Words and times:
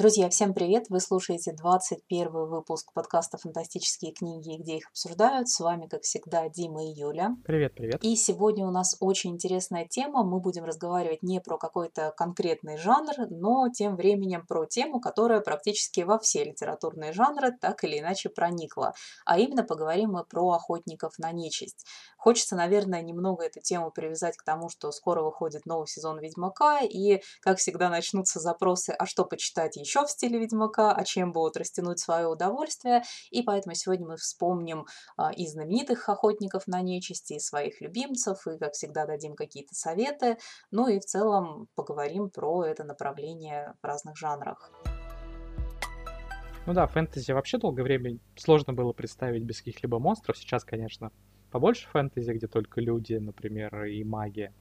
Друзья, 0.00 0.30
всем 0.30 0.54
привет! 0.54 0.86
Вы 0.88 0.98
слушаете 0.98 1.52
21 1.52 2.30
выпуск 2.48 2.90
подкаста 2.94 3.36
«Фантастические 3.36 4.12
книги», 4.12 4.56
где 4.58 4.78
их 4.78 4.88
обсуждают. 4.88 5.50
С 5.50 5.60
вами, 5.60 5.88
как 5.88 6.04
всегда, 6.04 6.48
Дима 6.48 6.86
и 6.86 6.88
Юля. 6.88 7.36
Привет, 7.44 7.74
привет. 7.74 8.02
И 8.02 8.16
сегодня 8.16 8.66
у 8.66 8.70
нас 8.70 8.96
очень 9.00 9.32
интересная 9.32 9.86
тема. 9.86 10.24
Мы 10.24 10.40
будем 10.40 10.64
разговаривать 10.64 11.22
не 11.22 11.38
про 11.42 11.58
какой-то 11.58 12.14
конкретный 12.16 12.78
жанр, 12.78 13.28
но 13.28 13.68
тем 13.68 13.94
временем 13.94 14.46
про 14.46 14.64
тему, 14.64 15.02
которая 15.02 15.40
практически 15.40 16.00
во 16.00 16.18
все 16.18 16.44
литературные 16.44 17.12
жанры 17.12 17.52
так 17.60 17.84
или 17.84 17.98
иначе 17.98 18.30
проникла. 18.30 18.94
А 19.26 19.38
именно 19.38 19.64
поговорим 19.64 20.12
мы 20.12 20.24
про 20.24 20.52
охотников 20.52 21.18
на 21.18 21.30
нечисть. 21.30 21.84
Хочется, 22.16 22.56
наверное, 22.56 23.02
немного 23.02 23.44
эту 23.44 23.60
тему 23.60 23.90
привязать 23.90 24.38
к 24.38 24.44
тому, 24.44 24.70
что 24.70 24.92
скоро 24.92 25.22
выходит 25.22 25.66
новый 25.66 25.88
сезон 25.88 26.20
«Ведьмака», 26.20 26.80
и, 26.80 27.20
как 27.40 27.58
всегда, 27.58 27.90
начнутся 27.90 28.40
запросы 28.40 28.90
«А 28.98 29.04
что 29.04 29.26
почитать 29.26 29.76
еще 29.76 29.89
в 29.98 30.10
стиле 30.10 30.38
Ведьмака, 30.38 30.92
а 30.92 31.04
чем 31.04 31.32
будут 31.32 31.56
растянуть 31.56 31.98
свое 31.98 32.26
удовольствие. 32.26 33.02
И 33.30 33.42
поэтому 33.42 33.74
сегодня 33.74 34.06
мы 34.06 34.16
вспомним 34.16 34.86
а, 35.16 35.32
и 35.32 35.46
знаменитых 35.46 36.08
охотников 36.08 36.66
на 36.66 36.80
нечисти, 36.80 37.34
и 37.34 37.40
своих 37.40 37.80
любимцев, 37.80 38.46
и, 38.46 38.58
как 38.58 38.72
всегда, 38.72 39.06
дадим 39.06 39.34
какие-то 39.34 39.74
советы. 39.74 40.38
Ну 40.70 40.88
и 40.88 41.00
в 41.00 41.04
целом 41.04 41.68
поговорим 41.74 42.30
про 42.30 42.64
это 42.64 42.84
направление 42.84 43.74
в 43.82 43.86
разных 43.86 44.16
жанрах. 44.16 44.70
Ну 46.66 46.74
да, 46.74 46.86
фэнтези 46.86 47.32
вообще 47.32 47.58
долгое 47.58 47.82
время 47.82 48.18
сложно 48.36 48.72
было 48.72 48.92
представить 48.92 49.42
без 49.42 49.58
каких-либо 49.58 49.98
монстров. 49.98 50.36
Сейчас, 50.36 50.62
конечно, 50.62 51.10
побольше 51.50 51.88
фэнтези, 51.88 52.32
где 52.32 52.46
только 52.46 52.80
люди, 52.80 53.14
например, 53.14 53.84
и 53.84 54.04
магия. 54.04 54.52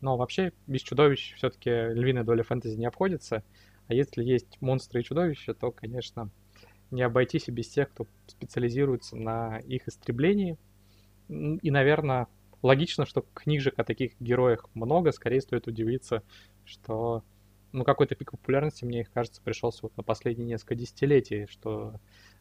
Но 0.00 0.16
вообще 0.16 0.52
без 0.66 0.80
чудовищ 0.80 1.34
все-таки 1.36 1.70
львиная 1.70 2.24
доля 2.24 2.42
фэнтези 2.42 2.76
не 2.76 2.86
обходится. 2.86 3.44
А 3.88 3.94
если 3.94 4.22
есть 4.24 4.60
монстры 4.60 5.00
и 5.00 5.04
чудовища, 5.04 5.54
то, 5.54 5.70
конечно, 5.70 6.30
не 6.90 7.02
обойтись 7.02 7.48
и 7.48 7.52
без 7.52 7.68
тех, 7.68 7.90
кто 7.90 8.06
специализируется 8.26 9.16
на 9.16 9.58
их 9.58 9.88
истреблении. 9.88 10.58
И, 11.28 11.70
наверное, 11.70 12.28
логично, 12.62 13.06
что 13.06 13.24
книжек 13.34 13.78
о 13.78 13.84
таких 13.84 14.12
героях 14.20 14.68
много. 14.74 15.12
Скорее 15.12 15.40
стоит 15.40 15.66
удивиться, 15.66 16.22
что 16.64 17.22
ну, 17.72 17.84
какой-то 17.84 18.14
пик 18.14 18.32
популярности, 18.32 18.84
мне 18.84 19.00
их 19.00 19.10
кажется, 19.10 19.40
пришелся 19.42 19.80
вот 19.82 19.96
на 19.96 20.02
последние 20.02 20.46
несколько 20.46 20.74
десятилетий, 20.74 21.46
что 21.48 21.94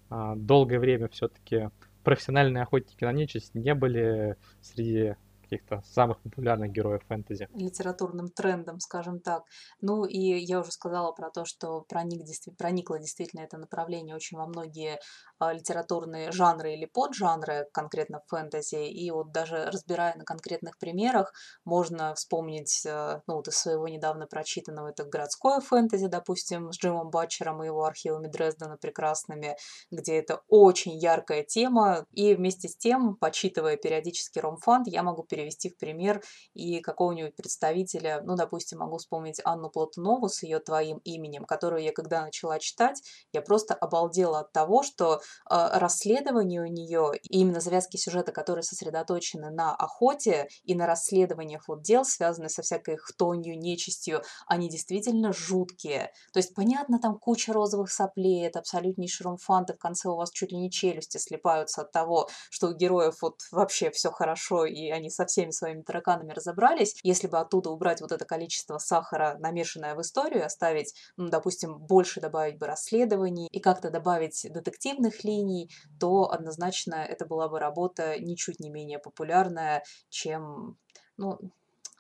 а, 0.09 0.35
долгое 0.35 0.79
время 0.79 1.07
все-таки 1.07 1.69
профессиональные 2.03 2.63
охотники 2.63 3.03
на 3.03 3.13
нечисть 3.13 3.55
не 3.55 3.73
были 3.73 4.35
среди 4.61 5.15
каких-то 5.51 5.81
самых 5.85 6.21
популярных 6.21 6.71
героев 6.71 7.01
фэнтези. 7.07 7.49
Литературным 7.53 8.29
трендом, 8.29 8.79
скажем 8.79 9.19
так. 9.19 9.43
Ну 9.81 10.05
и 10.05 10.17
я 10.17 10.61
уже 10.61 10.71
сказала 10.71 11.11
про 11.11 11.29
то, 11.29 11.43
что 11.45 11.81
проник, 11.81 12.21
проникло 12.57 12.99
действительно 12.99 13.41
это 13.41 13.57
направление 13.57 14.15
очень 14.15 14.37
во 14.37 14.47
многие 14.47 14.99
а, 15.39 15.51
литературные 15.51 16.31
жанры 16.31 16.73
или 16.73 16.85
поджанры, 16.85 17.67
конкретно 17.73 18.21
фэнтези. 18.27 18.87
И 18.87 19.11
вот 19.11 19.33
даже 19.33 19.65
разбирая 19.65 20.15
на 20.15 20.23
конкретных 20.23 20.77
примерах, 20.77 21.33
можно 21.65 22.13
вспомнить, 22.15 22.85
э, 22.85 23.19
ну 23.27 23.35
вот 23.35 23.47
из 23.47 23.57
своего 23.57 23.87
недавно 23.89 24.27
прочитанного, 24.27 24.89
это 24.89 25.03
городское 25.03 25.59
фэнтези, 25.59 26.07
допустим, 26.07 26.71
с 26.71 26.77
Джимом 26.77 27.09
Батчером 27.09 27.61
и 27.61 27.65
его 27.65 27.83
архивами 27.83 28.27
Дрездена 28.27 28.77
прекрасными, 28.77 29.57
где 29.91 30.17
это 30.17 30.41
очень 30.47 30.97
яркая 30.97 31.43
тема. 31.43 32.05
И 32.11 32.35
вместе 32.35 32.69
с 32.69 32.77
тем, 32.77 33.17
почитывая 33.17 33.75
периодически 33.75 34.39
ромфанд, 34.39 34.87
я 34.87 35.03
могу 35.03 35.23
перейти 35.23 35.40
привести 35.41 35.69
в 35.69 35.77
пример 35.77 36.21
и 36.53 36.79
какого-нибудь 36.79 37.35
представителя, 37.35 38.21
ну, 38.23 38.35
допустим, 38.35 38.79
могу 38.79 38.97
вспомнить 38.97 39.41
Анну 39.43 39.69
Платунову 39.69 40.29
с 40.29 40.43
ее 40.43 40.59
твоим 40.59 40.97
именем, 40.99 41.45
которую 41.45 41.83
я 41.83 41.91
когда 41.91 42.21
начала 42.21 42.59
читать, 42.59 43.01
я 43.33 43.41
просто 43.41 43.73
обалдела 43.73 44.39
от 44.39 44.51
того, 44.51 44.83
что 44.83 45.15
э, 45.15 45.19
расследование 45.49 46.61
у 46.61 46.65
нее, 46.65 47.13
именно 47.23 47.59
завязки 47.59 47.97
сюжета, 47.97 48.31
которые 48.31 48.63
сосредоточены 48.63 49.49
на 49.49 49.75
охоте 49.75 50.47
и 50.63 50.75
на 50.75 50.85
расследованиях 50.85 51.67
вот 51.67 51.81
дел, 51.81 52.05
связанных 52.05 52.51
со 52.51 52.61
всякой 52.61 52.97
хтонью, 52.97 53.57
нечистью, 53.57 54.21
они 54.47 54.69
действительно 54.69 55.33
жуткие. 55.33 56.11
То 56.33 56.39
есть, 56.39 56.53
понятно, 56.53 56.99
там 56.99 57.17
куча 57.17 57.53
розовых 57.53 57.91
соплей, 57.91 58.45
это 58.45 58.59
абсолютнейший 58.59 59.25
ромфант, 59.25 59.69
и 59.69 59.73
в 59.73 59.77
конце 59.77 60.09
у 60.09 60.15
вас 60.15 60.31
чуть 60.31 60.51
ли 60.51 60.57
не 60.57 60.69
челюсти 60.69 61.17
слепаются 61.17 61.81
от 61.81 61.91
того, 61.91 62.29
что 62.49 62.67
у 62.67 62.73
героев 62.73 63.15
вот 63.21 63.39
вообще 63.51 63.89
все 63.91 64.11
хорошо, 64.11 64.65
и 64.65 64.89
они 64.89 65.09
совсем 65.09 65.30
всеми 65.31 65.51
своими 65.51 65.81
тараканами 65.81 66.33
разобрались, 66.33 66.95
если 67.03 67.27
бы 67.27 67.39
оттуда 67.39 67.69
убрать 67.71 68.01
вот 68.01 68.11
это 68.11 68.25
количество 68.25 68.77
сахара, 68.77 69.37
намешанное 69.39 69.95
в 69.95 70.01
историю, 70.01 70.45
оставить, 70.45 70.93
ну, 71.17 71.29
допустим, 71.29 71.77
больше 71.79 72.21
добавить 72.21 72.59
бы 72.59 72.67
расследований 72.67 73.47
и 73.51 73.59
как-то 73.59 73.89
добавить 73.89 74.45
детективных 74.49 75.23
линий, 75.23 75.69
то 75.99 76.31
однозначно 76.31 76.95
это 76.95 77.25
была 77.25 77.49
бы 77.49 77.59
работа 77.59 78.19
ничуть 78.19 78.59
не 78.59 78.69
менее 78.69 78.99
популярная, 78.99 79.83
чем, 80.09 80.77
ну, 81.17 81.39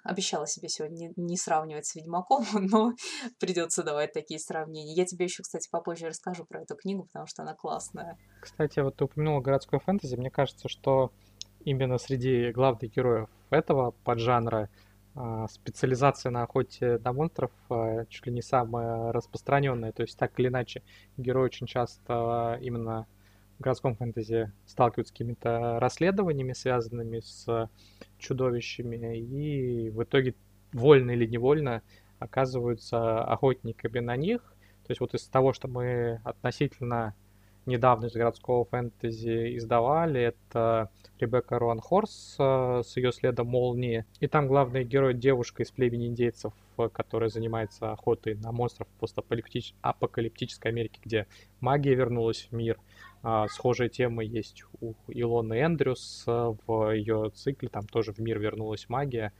Обещала 0.03 0.47
себе 0.47 0.67
сегодня 0.67 1.13
не, 1.15 1.37
сравнивать 1.37 1.85
с 1.85 1.95
Ведьмаком, 1.95 2.43
но 2.53 2.93
придется 3.39 3.83
давать 3.83 4.13
такие 4.13 4.39
сравнения. 4.39 4.95
Я 4.95 5.05
тебе 5.05 5.25
еще, 5.25 5.43
кстати, 5.43 5.69
попозже 5.69 6.07
расскажу 6.07 6.45
про 6.45 6.61
эту 6.61 6.75
книгу, 6.75 7.03
потому 7.03 7.27
что 7.27 7.43
она 7.43 7.53
классная. 7.53 8.17
Кстати, 8.41 8.79
вот 8.79 8.95
ты 8.95 9.05
упомянула 9.05 9.41
городское 9.41 9.79
фэнтези. 9.79 10.15
Мне 10.15 10.31
кажется, 10.31 10.69
что 10.69 11.11
именно 11.65 11.97
среди 11.97 12.51
главных 12.51 12.93
героев 12.93 13.29
этого 13.49 13.93
поджанра 14.03 14.69
а, 15.13 15.47
специализация 15.47 16.29
на 16.29 16.43
охоте 16.43 16.99
на 17.03 17.11
монстров 17.11 17.51
а, 17.69 18.05
чуть 18.05 18.25
ли 18.27 18.31
не 18.31 18.41
самая 18.41 19.11
распространенная. 19.11 19.91
То 19.91 20.03
есть 20.03 20.17
так 20.17 20.39
или 20.39 20.47
иначе 20.47 20.83
герои 21.17 21.45
очень 21.45 21.67
часто 21.67 22.57
именно 22.61 23.07
в 23.59 23.63
городском 23.63 23.95
фэнтези 23.95 24.51
сталкиваются 24.65 25.11
с 25.11 25.13
какими-то 25.13 25.79
расследованиями, 25.79 26.53
связанными 26.53 27.19
с 27.19 27.69
чудовищами, 28.17 29.17
и 29.17 29.89
в 29.89 30.03
итоге 30.03 30.33
вольно 30.73 31.11
или 31.11 31.25
невольно 31.25 31.81
оказываются 32.17 33.23
охотниками 33.23 33.99
на 33.99 34.15
них. 34.15 34.41
То 34.87 34.91
есть 34.91 35.01
вот 35.01 35.13
из 35.13 35.27
того, 35.27 35.53
что 35.53 35.67
мы 35.67 36.21
относительно 36.23 37.13
недавно 37.65 38.07
из 38.07 38.13
городского 38.13 38.65
фэнтези 38.65 39.57
издавали. 39.57 40.21
Это 40.21 40.89
Ребекка 41.19 41.59
Руан 41.59 41.79
Хорс 41.79 42.35
э, 42.39 42.81
с 42.83 42.97
ее 42.97 43.11
следом 43.11 43.47
Молнии. 43.47 44.05
И 44.19 44.27
там 44.27 44.47
главный 44.47 44.83
герой 44.83 45.13
девушка 45.13 45.63
из 45.63 45.71
племени 45.71 46.07
индейцев, 46.07 46.53
э, 46.77 46.89
которая 46.91 47.29
занимается 47.29 47.91
охотой 47.91 48.35
на 48.35 48.51
монстров 48.51 48.87
в 48.87 48.99
постапокалиптической 48.99 50.71
Америке, 50.71 50.99
где 51.03 51.27
магия 51.59 51.93
вернулась 51.93 52.47
в 52.49 52.55
мир. 52.55 52.79
А, 53.23 53.47
схожая 53.49 53.89
тема 53.89 54.23
есть 54.23 54.63
у 54.79 54.93
Илоны 55.07 55.61
Эндрюс 55.61 56.23
э, 56.25 56.55
в 56.65 56.91
ее 56.91 57.31
цикле, 57.35 57.69
там 57.69 57.85
тоже 57.85 58.13
в 58.13 58.19
мир 58.19 58.39
вернулась 58.39 58.89
магия 58.89 59.31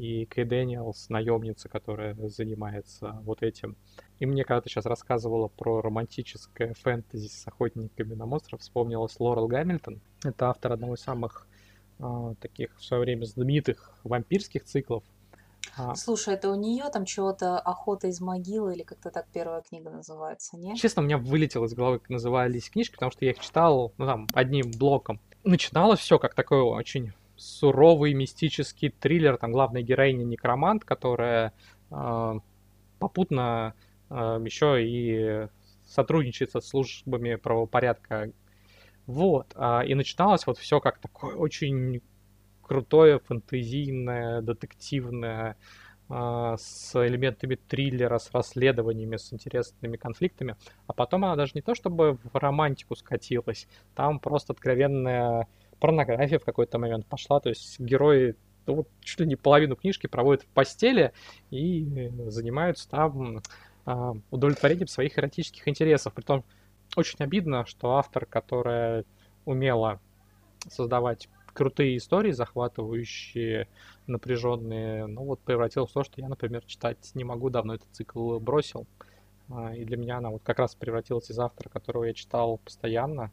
и 0.00 0.24
Кей 0.24 0.44
Дэниелс, 0.44 1.10
наемница, 1.10 1.68
которая 1.68 2.14
занимается 2.28 3.20
вот 3.22 3.42
этим. 3.42 3.76
И 4.18 4.24
мне 4.24 4.44
когда 4.44 4.62
ты 4.62 4.70
сейчас 4.70 4.86
рассказывала 4.86 5.48
про 5.48 5.82
романтическое 5.82 6.72
фэнтези 6.72 7.28
с 7.28 7.46
охотниками 7.46 8.14
на 8.14 8.24
монстров, 8.24 8.62
вспомнилась 8.62 9.20
Лорел 9.20 9.46
Гамильтон. 9.46 10.00
Это 10.24 10.48
автор 10.48 10.72
одного 10.72 10.94
из 10.94 11.00
самых 11.00 11.46
э, 11.98 12.34
таких 12.40 12.78
в 12.78 12.84
свое 12.84 13.02
время 13.02 13.26
знаменитых 13.26 13.92
вампирских 14.02 14.64
циклов. 14.64 15.04
А... 15.76 15.94
Слушай, 15.94 16.34
это 16.34 16.50
у 16.50 16.54
нее 16.54 16.84
там 16.90 17.04
чего-то 17.04 17.58
охота 17.58 18.06
из 18.06 18.22
могилы 18.22 18.74
или 18.74 18.82
как-то 18.82 19.10
так 19.10 19.26
первая 19.34 19.60
книга 19.60 19.90
называется, 19.90 20.56
не? 20.56 20.76
Честно, 20.76 21.02
у 21.02 21.04
меня 21.04 21.18
вылетело 21.18 21.66
из 21.66 21.74
головы, 21.74 21.98
как 21.98 22.08
назывались 22.08 22.70
книжки, 22.70 22.94
потому 22.94 23.12
что 23.12 23.26
я 23.26 23.32
их 23.32 23.38
читал, 23.38 23.92
ну 23.98 24.06
там, 24.06 24.28
одним 24.32 24.70
блоком. 24.70 25.20
Начиналось 25.44 26.00
все 26.00 26.18
как 26.18 26.34
такое 26.34 26.62
очень 26.62 27.12
суровый 27.40 28.12
мистический 28.12 28.90
триллер. 28.90 29.36
Там 29.38 29.52
главная 29.52 29.82
героиня 29.82 30.24
некромант, 30.24 30.84
которая 30.84 31.52
э, 31.90 32.34
попутно 32.98 33.74
э, 34.10 34.14
еще 34.44 34.84
и 34.84 35.48
сотрудничает 35.86 36.52
со 36.52 36.60
службами 36.60 37.36
правопорядка. 37.36 38.30
Вот. 39.06 39.52
А, 39.56 39.82
и 39.84 39.94
начиналось 39.94 40.46
вот 40.46 40.58
все 40.58 40.80
как 40.80 40.98
такое 40.98 41.34
очень 41.34 42.02
крутое, 42.62 43.18
фэнтезийное, 43.18 44.42
детективное, 44.42 45.56
э, 46.10 46.56
с 46.58 47.06
элементами 47.06 47.54
триллера, 47.54 48.18
с 48.18 48.30
расследованиями, 48.32 49.16
с 49.16 49.32
интересными 49.32 49.96
конфликтами. 49.96 50.56
А 50.86 50.92
потом 50.92 51.24
она 51.24 51.36
даже 51.36 51.52
не 51.54 51.62
то 51.62 51.74
чтобы 51.74 52.18
в 52.22 52.36
романтику 52.36 52.94
скатилась, 52.96 53.66
там 53.94 54.20
просто 54.20 54.52
откровенная 54.52 55.48
порнография 55.80 56.38
в 56.38 56.44
какой-то 56.44 56.78
момент 56.78 57.06
пошла, 57.06 57.40
то 57.40 57.48
есть 57.48 57.80
герои 57.80 58.36
ну, 58.66 58.74
вот, 58.76 58.88
чуть 59.00 59.20
ли 59.20 59.26
не 59.26 59.36
половину 59.36 59.74
книжки 59.74 60.06
проводят 60.06 60.44
в 60.44 60.46
постели 60.48 61.12
и 61.50 62.10
занимаются 62.28 62.88
там 62.88 63.40
э, 63.86 64.12
удовлетворением 64.30 64.86
своих 64.86 65.18
эротических 65.18 65.66
интересов. 65.66 66.14
Притом 66.14 66.44
очень 66.96 67.16
обидно, 67.20 67.64
что 67.66 67.96
автор, 67.96 68.26
которая 68.26 69.04
умела 69.44 70.00
создавать 70.68 71.28
крутые 71.52 71.96
истории, 71.96 72.32
захватывающие, 72.32 73.68
напряженные, 74.06 75.06
ну 75.06 75.24
вот 75.24 75.40
превратил 75.40 75.86
в 75.86 75.92
то, 75.92 76.04
что 76.04 76.20
я, 76.20 76.28
например, 76.28 76.62
читать 76.66 77.10
не 77.14 77.24
могу, 77.24 77.50
давно 77.50 77.74
этот 77.74 77.88
цикл 77.92 78.38
бросил. 78.38 78.86
А, 79.48 79.74
и 79.74 79.84
для 79.84 79.96
меня 79.96 80.18
она 80.18 80.30
вот 80.30 80.42
как 80.44 80.58
раз 80.58 80.74
превратилась 80.74 81.30
из 81.30 81.38
автора, 81.38 81.68
которого 81.68 82.04
я 82.04 82.14
читал 82.14 82.58
постоянно, 82.58 83.32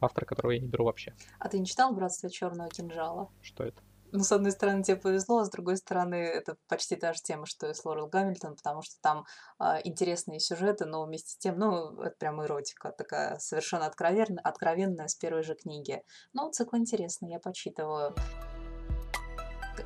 автора, 0.00 0.24
которого 0.26 0.52
я 0.52 0.60
не 0.60 0.68
беру 0.68 0.84
вообще. 0.84 1.14
А 1.38 1.48
ты 1.48 1.58
не 1.58 1.66
читал 1.66 1.94
«Братство 1.94 2.30
черного 2.30 2.68
кинжала»? 2.68 3.30
Что 3.42 3.64
это? 3.64 3.82
Ну, 4.12 4.22
с 4.22 4.32
одной 4.32 4.52
стороны, 4.52 4.82
тебе 4.82 4.96
повезло, 4.96 5.38
а 5.38 5.44
с 5.44 5.50
другой 5.50 5.76
стороны, 5.76 6.14
это 6.14 6.56
почти 6.68 6.96
та 6.96 7.12
же 7.12 7.20
тема, 7.22 7.44
что 7.44 7.68
и 7.68 7.74
с 7.74 7.84
Лорел 7.84 8.06
Гамильтон, 8.06 8.56
потому 8.56 8.82
что 8.82 8.94
там 9.02 9.24
а, 9.58 9.80
интересные 9.82 10.40
сюжеты, 10.40 10.86
но 10.86 11.04
вместе 11.04 11.32
с 11.32 11.36
тем, 11.36 11.58
ну, 11.58 12.00
это 12.00 12.16
прям 12.16 12.42
эротика, 12.42 12.92
такая 12.92 13.38
совершенно 13.38 13.86
откровенная, 13.86 14.42
откровенная 14.42 15.08
с 15.08 15.16
первой 15.16 15.42
же 15.42 15.54
книги. 15.54 16.02
Ну, 16.32 16.50
цикл 16.50 16.76
интересный, 16.76 17.30
я 17.30 17.40
почитываю. 17.40 18.14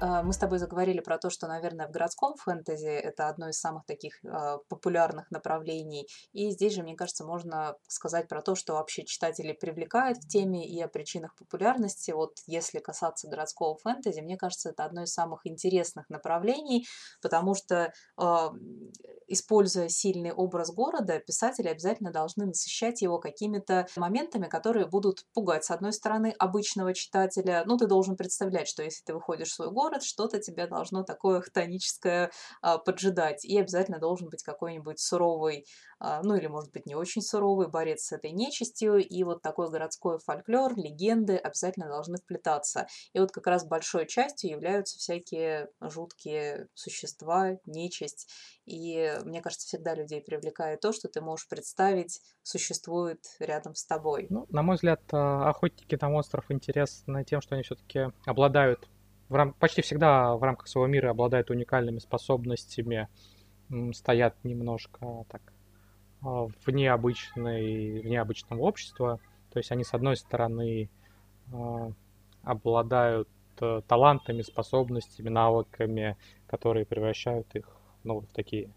А, 0.00 0.22
мы 0.22 0.32
с 0.32 0.38
тобой 0.38 0.58
заговорили 0.58 1.00
про 1.00 1.18
то, 1.18 1.28
что, 1.30 1.46
наверное, 1.46 1.86
в 1.86 1.90
городском 1.90 2.34
фэнтези 2.36 2.86
это 2.86 3.28
одно 3.28 3.50
из 3.50 3.60
самых 3.60 3.84
таких 3.84 4.18
а, 4.24 4.58
популярных 4.68 5.30
направлений. 5.30 6.08
И 6.32 6.50
здесь 6.50 6.74
же, 6.74 6.82
мне 6.82 6.96
кажется, 6.96 7.24
можно 7.24 7.76
сказать 7.86 8.26
про 8.26 8.40
то, 8.40 8.54
что 8.54 8.74
вообще 8.74 9.04
читателей 9.04 9.54
привлекает 9.54 10.16
в 10.18 10.28
теме 10.28 10.66
и 10.66 10.80
о 10.80 10.88
причинах 10.88 11.34
популярности. 11.36 12.12
Вот 12.12 12.38
если 12.46 12.78
касаться 12.78 13.28
городского 13.28 13.76
фэнтези, 13.76 14.20
мне 14.20 14.38
кажется, 14.38 14.70
это 14.70 14.84
одно 14.84 15.02
из 15.02 15.12
самых 15.12 15.46
интересных 15.46 16.08
направлений, 16.08 16.86
потому 17.20 17.54
что, 17.54 17.92
а, 18.16 18.52
используя 19.28 19.88
сильный 19.88 20.32
образ 20.32 20.72
города, 20.72 21.18
писатели 21.18 21.68
обязательно 21.68 22.10
должны 22.10 22.46
насыщать 22.46 23.02
его 23.02 23.18
какими-то 23.18 23.86
моментами, 23.96 24.46
которые 24.46 24.86
будут 24.86 25.26
пугать, 25.34 25.64
с 25.64 25.70
одной 25.70 25.92
стороны, 25.92 26.34
обычного 26.38 26.94
читателя. 26.94 27.64
Ну, 27.66 27.76
ты 27.76 27.86
должен 27.86 28.16
представлять, 28.16 28.66
что 28.66 28.82
если 28.82 29.04
ты 29.04 29.12
выходишь 29.12 29.50
в 29.50 29.54
свой 29.54 29.70
город, 29.70 29.89
что-то 29.98 30.38
тебе 30.38 30.66
должно 30.66 31.02
такое 31.02 31.40
хтоническое 31.40 32.30
а, 32.62 32.78
поджидать. 32.78 33.44
И 33.44 33.58
обязательно 33.58 33.98
должен 33.98 34.28
быть 34.28 34.42
какой-нибудь 34.42 35.00
суровый, 35.00 35.66
а, 35.98 36.22
ну 36.22 36.36
или, 36.36 36.46
может 36.46 36.72
быть, 36.72 36.86
не 36.86 36.94
очень 36.94 37.22
суровый 37.22 37.68
борец 37.68 38.04
с 38.04 38.12
этой 38.12 38.30
нечистью. 38.30 38.96
И 38.96 39.22
вот 39.24 39.42
такой 39.42 39.70
городской 39.70 40.18
фольклор, 40.18 40.76
легенды 40.76 41.36
обязательно 41.36 41.88
должны 41.88 42.18
вплетаться. 42.18 42.86
И 43.12 43.18
вот 43.18 43.32
как 43.32 43.46
раз 43.46 43.66
большой 43.66 44.06
частью 44.06 44.50
являются 44.50 44.98
всякие 44.98 45.68
жуткие 45.80 46.68
существа, 46.74 47.56
нечисть. 47.66 48.28
И 48.66 49.18
мне 49.24 49.42
кажется, 49.42 49.66
всегда 49.66 49.94
людей 49.94 50.22
привлекает 50.22 50.80
то, 50.80 50.92
что 50.92 51.08
ты 51.08 51.20
можешь 51.20 51.48
представить, 51.48 52.20
существует 52.42 53.20
рядом 53.38 53.74
с 53.74 53.84
тобой. 53.84 54.26
Ну, 54.30 54.46
на 54.50 54.62
мой 54.62 54.76
взгляд, 54.76 55.02
а, 55.12 55.48
охотники 55.48 55.98
на 56.00 56.08
монстров 56.08 56.44
интересны 56.50 57.24
тем, 57.24 57.40
что 57.40 57.54
они 57.54 57.64
все-таки 57.64 58.06
обладают 58.26 58.88
в 59.30 59.34
рам... 59.34 59.54
почти 59.54 59.80
всегда 59.80 60.36
в 60.36 60.42
рамках 60.42 60.66
своего 60.66 60.86
мира 60.86 61.10
обладают 61.10 61.50
уникальными 61.50 62.00
способностями, 62.00 63.08
стоят 63.92 64.36
немножко 64.44 65.24
так 65.28 65.40
а, 66.22 66.48
вне, 66.66 66.92
обычной, 66.92 68.00
вне 68.00 68.20
обычного 68.20 68.60
общества. 68.60 69.20
То 69.52 69.58
есть 69.58 69.70
они, 69.70 69.84
с 69.84 69.94
одной 69.94 70.16
стороны, 70.16 70.90
а, 71.52 71.92
обладают 72.42 73.28
э, 73.60 73.82
талантами, 73.86 74.42
способностями, 74.42 75.28
навыками, 75.28 76.16
которые 76.46 76.86
превращают 76.86 77.54
их 77.54 77.68
ну, 78.02 78.20
в 78.20 78.32
такие 78.32 78.72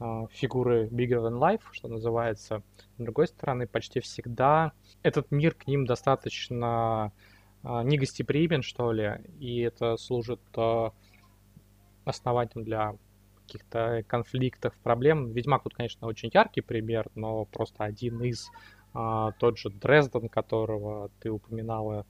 а, 0.00 0.26
фигуры 0.28 0.88
bigger 0.88 1.22
than 1.22 1.38
life, 1.38 1.62
что 1.72 1.88
называется. 1.88 2.62
С 2.96 3.02
другой 3.02 3.28
стороны, 3.28 3.66
почти 3.66 4.00
всегда 4.00 4.72
этот 5.02 5.30
мир 5.30 5.54
к 5.54 5.66
ним 5.66 5.86
достаточно 5.86 7.12
негостеприимен, 7.62 8.62
что 8.62 8.92
ли, 8.92 9.20
и 9.38 9.60
это 9.60 9.96
служит 9.96 10.40
а, 10.56 10.92
основанием 12.04 12.64
для 12.64 12.94
каких-то 13.42 14.04
конфликтов, 14.06 14.74
проблем. 14.82 15.32
Ведьмак 15.32 15.64
тут, 15.64 15.74
конечно, 15.74 16.06
очень 16.06 16.30
яркий 16.32 16.60
пример, 16.60 17.08
но 17.14 17.44
просто 17.46 17.84
один 17.84 18.22
из. 18.22 18.50
А, 18.94 19.32
тот 19.32 19.58
же 19.58 19.70
Дрезден, 19.70 20.28
которого 20.28 21.10
ты 21.20 21.30
упоминала, 21.30 22.06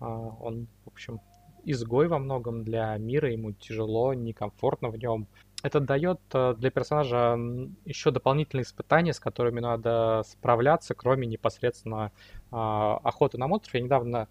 он, 0.00 0.68
в 0.84 0.88
общем, 0.88 1.20
изгой 1.64 2.06
во 2.06 2.18
многом 2.20 2.62
для 2.62 2.96
мира, 2.98 3.32
ему 3.32 3.52
тяжело, 3.52 4.14
некомфортно 4.14 4.90
в 4.90 4.96
нем. 4.96 5.26
Это 5.64 5.80
дает 5.80 6.20
для 6.30 6.70
персонажа 6.70 7.36
еще 7.84 8.12
дополнительные 8.12 8.62
испытания, 8.62 9.12
с 9.12 9.18
которыми 9.18 9.58
надо 9.58 10.22
справляться, 10.24 10.94
кроме 10.94 11.26
непосредственно 11.26 12.12
охоты 12.50 13.38
на 13.38 13.48
монстров. 13.48 13.74
Я 13.74 13.80
недавно 13.80 14.18
а, 14.20 14.28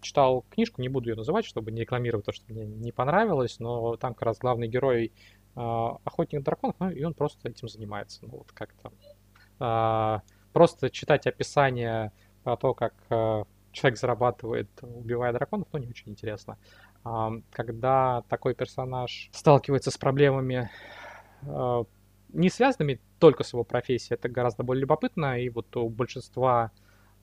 читал 0.00 0.44
книжку, 0.50 0.80
не 0.80 0.88
буду 0.88 1.10
ее 1.10 1.16
называть, 1.16 1.44
чтобы 1.44 1.72
не 1.72 1.82
рекламировать 1.82 2.24
то, 2.26 2.32
что 2.32 2.44
мне 2.52 2.64
не 2.64 2.92
понравилось, 2.92 3.58
но 3.58 3.96
там 3.96 4.14
как 4.14 4.22
раз 4.22 4.38
главный 4.38 4.68
герой 4.68 5.12
а, 5.54 5.98
охотник 6.04 6.42
драконов, 6.42 6.76
ну 6.78 6.90
и 6.90 7.04
он 7.04 7.14
просто 7.14 7.48
этим 7.48 7.68
занимается. 7.68 8.20
Ну 8.22 8.38
вот 8.38 8.52
как-то. 8.52 8.92
А, 9.58 10.22
просто 10.52 10.90
читать 10.90 11.26
описание 11.26 12.12
про 12.44 12.56
то, 12.56 12.74
как 12.74 12.94
человек 13.72 13.98
зарабатывает, 13.98 14.68
убивая 14.82 15.32
драконов, 15.32 15.68
ну 15.72 15.78
не 15.78 15.88
очень 15.88 16.10
интересно. 16.10 16.58
Когда 17.52 18.22
такой 18.28 18.54
персонаж 18.54 19.30
сталкивается 19.32 19.90
с 19.90 19.96
проблемами 19.96 20.70
не 22.32 22.48
связанными 22.50 23.00
только 23.18 23.44
с 23.44 23.52
его 23.52 23.64
профессией, 23.64 24.16
это 24.16 24.28
гораздо 24.28 24.62
более 24.62 24.82
любопытно, 24.82 25.40
и 25.40 25.48
вот 25.48 25.76
у 25.76 25.88
большинства 25.88 26.70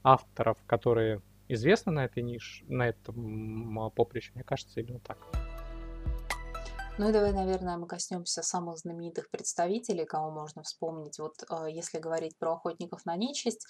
авторов, 0.03 0.57
которые 0.65 1.21
известна 1.49 1.91
на 1.91 2.05
этой 2.05 2.23
нише, 2.23 2.63
на 2.67 2.87
этом 2.87 3.91
поприще, 3.95 4.31
мне 4.35 4.43
кажется, 4.43 4.79
именно 4.79 4.99
так. 4.99 5.17
Ну 6.99 7.07
и 7.07 7.13
давай, 7.13 7.31
наверное, 7.31 7.77
мы 7.77 7.87
коснемся 7.87 8.41
самых 8.41 8.77
знаменитых 8.77 9.29
представителей, 9.31 10.03
кого 10.03 10.31
можно 10.31 10.63
вспомнить. 10.63 11.17
Вот 11.17 11.35
э, 11.49 11.71
если 11.71 11.97
говорить 11.97 12.37
про 12.37 12.55
охотников 12.55 13.05
на 13.05 13.15
нечисть, 13.15 13.65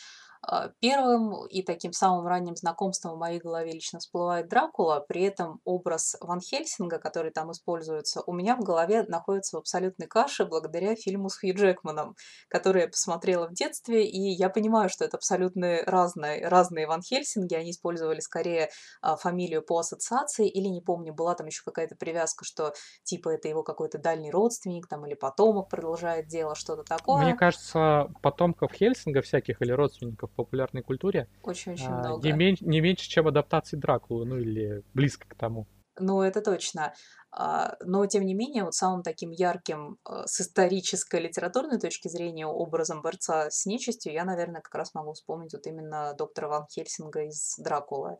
э, 0.51 0.71
первым 0.79 1.45
и 1.45 1.61
таким 1.61 1.93
самым 1.93 2.25
ранним 2.25 2.55
знакомством 2.55 3.13
в 3.13 3.19
моей 3.19 3.39
голове 3.39 3.73
лично 3.73 3.99
всплывает 3.99 4.49
Дракула, 4.49 5.05
при 5.07 5.21
этом 5.21 5.61
образ 5.63 6.15
Ван 6.21 6.41
Хельсинга, 6.41 6.97
который 6.97 7.29
там 7.29 7.51
используется, 7.51 8.23
у 8.25 8.33
меня 8.33 8.55
в 8.55 8.61
голове 8.61 9.03
находится 9.03 9.57
в 9.57 9.59
абсолютной 9.59 10.07
каше 10.07 10.45
благодаря 10.45 10.95
фильму 10.95 11.29
с 11.29 11.37
Хью 11.37 11.53
Джекманом, 11.53 12.15
который 12.47 12.81
я 12.81 12.87
посмотрела 12.87 13.47
в 13.47 13.53
детстве, 13.53 14.07
и 14.07 14.31
я 14.31 14.49
понимаю, 14.49 14.89
что 14.89 15.05
это 15.05 15.17
абсолютно 15.17 15.83
разные, 15.85 16.47
разные 16.47 16.87
Ван 16.87 17.03
Хельсинги, 17.03 17.53
они 17.53 17.69
использовали 17.69 18.21
скорее 18.21 18.71
э, 19.03 19.15
фамилию 19.17 19.61
по 19.61 19.77
ассоциации, 19.77 20.49
или 20.49 20.67
не 20.67 20.81
помню, 20.81 21.13
была 21.13 21.35
там 21.35 21.45
еще 21.45 21.61
какая-то 21.63 21.95
привязка, 21.95 22.43
что 22.43 22.73
типа 23.03 23.18
типа 23.19 23.29
это 23.29 23.47
его 23.49 23.63
какой-то 23.63 23.97
дальний 23.97 24.31
родственник 24.31 24.87
там 24.87 25.05
или 25.05 25.13
потомок 25.13 25.69
продолжает 25.69 26.27
дело, 26.27 26.55
что-то 26.55 26.83
такое. 26.83 27.23
Мне 27.23 27.35
кажется, 27.35 28.11
потомков 28.21 28.71
Хельсинга 28.71 29.21
всяких 29.21 29.61
или 29.61 29.71
родственников 29.71 30.31
в 30.31 30.35
популярной 30.35 30.81
культуре 30.81 31.27
очень-очень 31.43 31.87
а, 31.87 31.99
много. 31.99 32.27
Не, 32.27 32.33
мен- 32.33 32.57
не 32.61 32.79
меньше, 32.79 33.09
чем 33.09 33.27
адаптации 33.27 33.75
Дракулы, 33.75 34.25
ну 34.25 34.37
или 34.37 34.83
близко 34.93 35.27
к 35.27 35.35
тому. 35.35 35.67
Ну, 36.01 36.21
это 36.21 36.41
точно. 36.41 36.93
А, 37.31 37.75
но, 37.83 38.05
тем 38.05 38.25
не 38.25 38.33
менее, 38.33 38.63
вот 38.63 38.73
самым 38.73 39.03
таким 39.03 39.31
ярким 39.31 39.97
а, 40.05 40.25
с 40.27 40.39
исторической 40.39 41.19
литературной 41.19 41.77
точки 41.77 42.07
зрения 42.07 42.47
образом 42.47 43.01
борца 43.01 43.49
с 43.51 43.65
нечистью 43.65 44.13
я, 44.13 44.23
наверное, 44.23 44.61
как 44.61 44.73
раз 44.75 44.93
могу 44.93 45.11
вспомнить 45.11 45.53
вот 45.53 45.67
именно 45.67 46.13
доктора 46.17 46.47
Ван 46.47 46.67
Хельсинга 46.71 47.23
из 47.23 47.55
«Дракулы». 47.57 48.17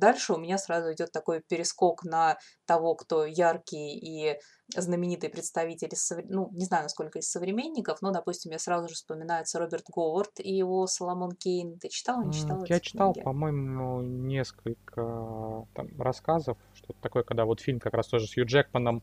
Дальше 0.00 0.32
у 0.32 0.38
меня 0.38 0.56
сразу 0.56 0.92
идет 0.94 1.12
такой 1.12 1.42
перескок 1.46 2.04
на 2.04 2.38
того, 2.64 2.94
кто 2.94 3.26
яркий 3.26 3.98
и 3.98 4.38
знаменитый 4.74 5.28
представитель, 5.28 5.90
ну, 6.28 6.48
не 6.52 6.64
знаю, 6.64 6.84
насколько 6.84 7.18
из 7.18 7.30
современников, 7.30 8.00
но, 8.00 8.10
допустим, 8.10 8.52
я 8.52 8.58
сразу 8.58 8.88
же 8.88 8.94
вспоминается 8.94 9.58
Роберт 9.58 9.84
Говард 9.94 10.40
и 10.40 10.54
его 10.54 10.86
Соломон 10.86 11.32
Кейн. 11.32 11.78
Ты 11.78 11.90
читал, 11.90 12.24
не 12.24 12.32
читал? 12.32 12.64
Я 12.64 12.80
читал, 12.80 13.12
по-моему, 13.12 14.00
несколько 14.00 15.66
там, 15.74 15.88
рассказов, 16.00 16.56
что-то 16.72 16.98
такое, 17.02 17.22
когда 17.22 17.44
вот 17.44 17.60
фильм 17.60 17.78
как 17.78 17.92
раз 17.92 18.06
тоже 18.08 18.26
с 18.26 18.32
Хью 18.32 18.46
Джекманом 18.46 19.02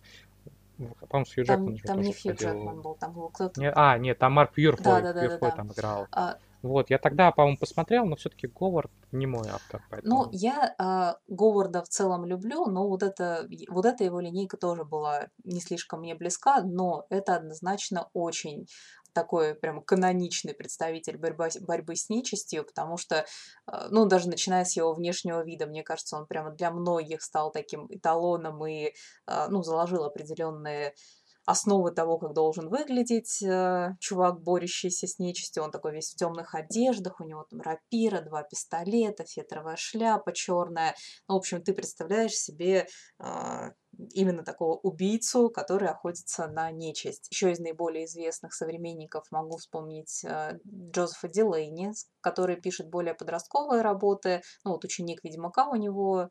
по-моему, 1.10 1.26
с 1.26 1.36
Джекманом 1.36 1.78
Там, 1.78 1.86
там 1.86 2.02
не 2.02 2.14
Хью 2.14 2.34
Джекман 2.34 2.82
был, 2.82 2.96
там 2.96 3.14
был 3.14 3.30
кто-то... 3.30 3.60
Не, 3.60 3.72
а, 3.72 3.98
нет, 4.00 4.18
там 4.18 4.34
Марк 4.34 4.54
Пьюрфой, 4.54 4.84
да, 4.84 5.02
да, 5.02 5.14
да, 5.14 5.20
Пьюрфой 5.22 5.40
да, 5.42 5.50
да. 5.50 5.56
там 5.56 5.72
играл. 5.72 6.08
А, 6.12 6.38
вот, 6.62 6.90
я 6.90 6.98
тогда, 6.98 7.32
по-моему, 7.32 7.58
посмотрел, 7.58 8.06
но 8.06 8.16
все-таки 8.16 8.48
Говард 8.48 8.92
не 9.12 9.26
мой 9.26 9.48
автор. 9.48 9.82
Поэтому... 9.90 10.24
Ну, 10.24 10.30
я 10.32 10.76
э, 10.78 11.20
Говарда 11.28 11.84
в 11.84 11.90
целом 11.90 12.26
люблю, 12.26 12.66
но 12.66 12.88
вот, 12.88 13.04
это, 13.04 13.48
вот 13.70 13.86
эта 13.86 14.04
его 14.04 14.20
линейка 14.20 14.58
тоже 14.58 14.84
была 14.84 15.28
не 15.44 15.62
слишком 15.62 16.02
мне 16.02 16.16
близка, 16.16 16.62
но 16.62 17.06
это 17.10 17.36
однозначно 17.36 18.10
очень 18.14 18.68
такой 19.14 19.56
прям 19.56 19.82
каноничный 19.82 20.54
представитель 20.54 21.18
борьбы, 21.18 21.50
борьбы 21.62 21.96
с 21.96 22.08
нечистью, 22.08 22.64
потому 22.64 22.98
что, 22.98 23.26
ну, 23.90 24.06
даже 24.06 24.30
начиная 24.30 24.64
с 24.64 24.78
его 24.78 24.94
внешнего 24.94 25.44
вида, 25.44 25.66
мне 25.66 25.82
кажется, 25.82 26.18
он 26.18 26.28
прямо 26.28 26.52
для 26.52 26.70
многих 26.70 27.24
стал 27.24 27.52
таким 27.52 27.88
эталоном 27.90 28.64
и, 28.68 28.94
ну, 29.50 29.64
заложил 29.64 30.04
определенные 30.04 30.94
основы 31.48 31.92
того, 31.92 32.18
как 32.18 32.34
должен 32.34 32.68
выглядеть 32.68 33.42
э, 33.42 33.96
чувак, 34.02 34.42
борющийся 34.42 35.08
с 35.08 35.18
нечистью. 35.18 35.64
Он 35.64 35.72
такой 35.72 35.94
весь 35.94 36.12
в 36.12 36.18
темных 36.18 36.54
одеждах, 36.54 37.22
у 37.22 37.24
него 37.24 37.46
там 37.50 37.62
рапира, 37.62 38.22
два 38.22 38.44
пистолета, 38.44 39.24
фетровая 39.24 39.78
шляпа 39.78 40.34
черная. 40.34 40.94
Ну, 41.30 41.36
в 41.36 41.38
общем, 41.38 41.64
ты 41.64 41.74
представляешь 41.74 42.34
себе 42.34 42.88
э, 43.20 43.72
именно 44.12 44.44
такого 44.44 44.76
убийцу, 44.76 45.50
который 45.50 45.88
охотится 45.88 46.48
на 46.48 46.70
нечисть. 46.72 47.32
Еще 47.32 47.54
из 47.54 47.60
наиболее 47.60 48.06
известных 48.06 48.54
современников 48.54 49.24
могу 49.32 49.56
вспомнить 49.56 50.26
э, 50.26 50.60
Джозефа 50.92 51.30
Дилейни, 51.30 51.94
который 52.20 52.58
пишет 52.58 52.90
более 52.90 53.14
подростковые 53.14 53.84
работы. 53.84 54.42
Ну, 54.66 54.72
вот 54.72 54.84
ученик 54.84 55.24
Ведьмака 55.24 55.70
у 55.70 55.76
него 55.76 56.18
а, 56.20 56.30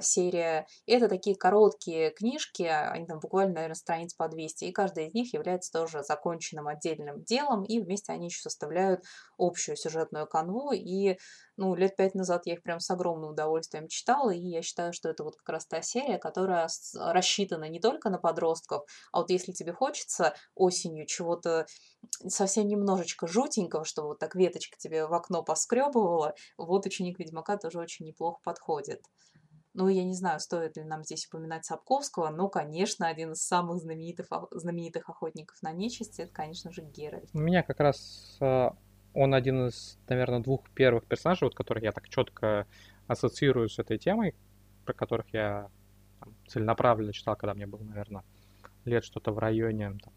серия. 0.00 0.66
И 0.86 0.92
это 0.92 1.08
такие 1.08 1.36
короткие 1.36 2.10
книжки, 2.10 2.62
они 2.62 3.06
там 3.06 3.20
буквально, 3.20 3.54
наверное, 3.54 3.74
страниц 3.74 4.14
по 4.14 4.28
200, 4.28 4.64
и 4.64 4.72
каждая 4.72 5.06
из 5.06 5.14
них 5.14 5.32
является 5.34 5.72
тоже 5.72 6.02
законченным 6.02 6.68
отдельным 6.68 7.22
делом, 7.22 7.64
и 7.64 7.80
вместе 7.80 8.12
они 8.12 8.26
еще 8.26 8.40
составляют 8.40 9.04
общую 9.38 9.76
сюжетную 9.76 10.26
канву, 10.26 10.72
и 10.72 11.18
ну, 11.56 11.74
лет 11.74 11.96
пять 11.96 12.14
назад 12.14 12.42
я 12.46 12.54
их 12.54 12.62
прям 12.62 12.80
с 12.80 12.90
огромным 12.90 13.30
удовольствием 13.30 13.88
читала, 13.88 14.30
и 14.30 14.38
я 14.38 14.62
считаю, 14.62 14.92
что 14.92 15.08
это 15.08 15.24
вот 15.24 15.36
как 15.36 15.48
раз 15.48 15.66
та 15.66 15.82
серия, 15.82 16.18
которая 16.18 16.68
рассчитана 16.94 17.68
не 17.68 17.80
только 17.80 18.10
на 18.10 18.18
подростков, 18.18 18.84
а 19.12 19.20
вот 19.20 19.30
если 19.30 19.52
тебе 19.52 19.72
хочется 19.72 20.34
осенью 20.54 21.06
чего-то 21.06 21.66
совсем 22.26 22.68
немножечко 22.68 23.26
жутенького, 23.26 23.84
чтобы 23.84 24.08
вот 24.08 24.18
так 24.18 24.34
веточка 24.34 24.76
тебе 24.78 25.06
в 25.06 25.12
окно 25.12 25.42
поскребывала, 25.42 26.34
вот 26.56 26.86
ученик 26.86 27.18
Ведьмака 27.18 27.56
тоже 27.56 27.78
очень 27.78 28.06
неплохо 28.06 28.40
подходит. 28.42 29.02
Ну, 29.74 29.88
я 29.88 30.04
не 30.04 30.14
знаю, 30.14 30.38
стоит 30.38 30.76
ли 30.76 30.84
нам 30.84 31.02
здесь 31.02 31.26
упоминать 31.26 31.64
Сапковского, 31.64 32.28
но, 32.28 32.48
конечно, 32.48 33.06
один 33.06 33.32
из 33.32 33.42
самых 33.42 33.78
знаменитых, 33.78 34.26
знаменитых 34.50 35.08
охотников 35.08 35.56
на 35.62 35.72
нечисть, 35.72 36.20
это, 36.20 36.30
конечно 36.30 36.70
же, 36.70 36.82
Геральт. 36.82 37.30
У 37.32 37.38
меня 37.38 37.62
как 37.62 37.80
раз 37.80 38.36
э, 38.40 38.70
он 39.14 39.34
один 39.34 39.68
из, 39.68 39.98
наверное, 40.08 40.40
двух 40.40 40.68
первых 40.70 41.06
персонажей, 41.06 41.46
вот, 41.46 41.54
которых 41.54 41.84
я 41.84 41.92
так 41.92 42.08
четко 42.08 42.66
ассоциирую 43.06 43.70
с 43.70 43.78
этой 43.78 43.98
темой, 43.98 44.34
про 44.84 44.92
которых 44.92 45.32
я 45.32 45.70
там, 46.20 46.34
целенаправленно 46.48 47.14
читал, 47.14 47.36
когда 47.36 47.54
мне 47.54 47.66
было, 47.66 47.82
наверное, 47.82 48.24
лет 48.84 49.04
что-то 49.04 49.32
в 49.32 49.38
районе 49.38 49.96
там, 50.02 50.12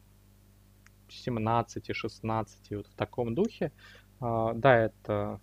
17-16, 1.09 2.77
вот 2.77 2.87
в 2.87 2.95
таком 2.95 3.35
духе. 3.35 3.71
Uh, 4.19 4.53
да, 4.55 4.77
это 4.77 5.41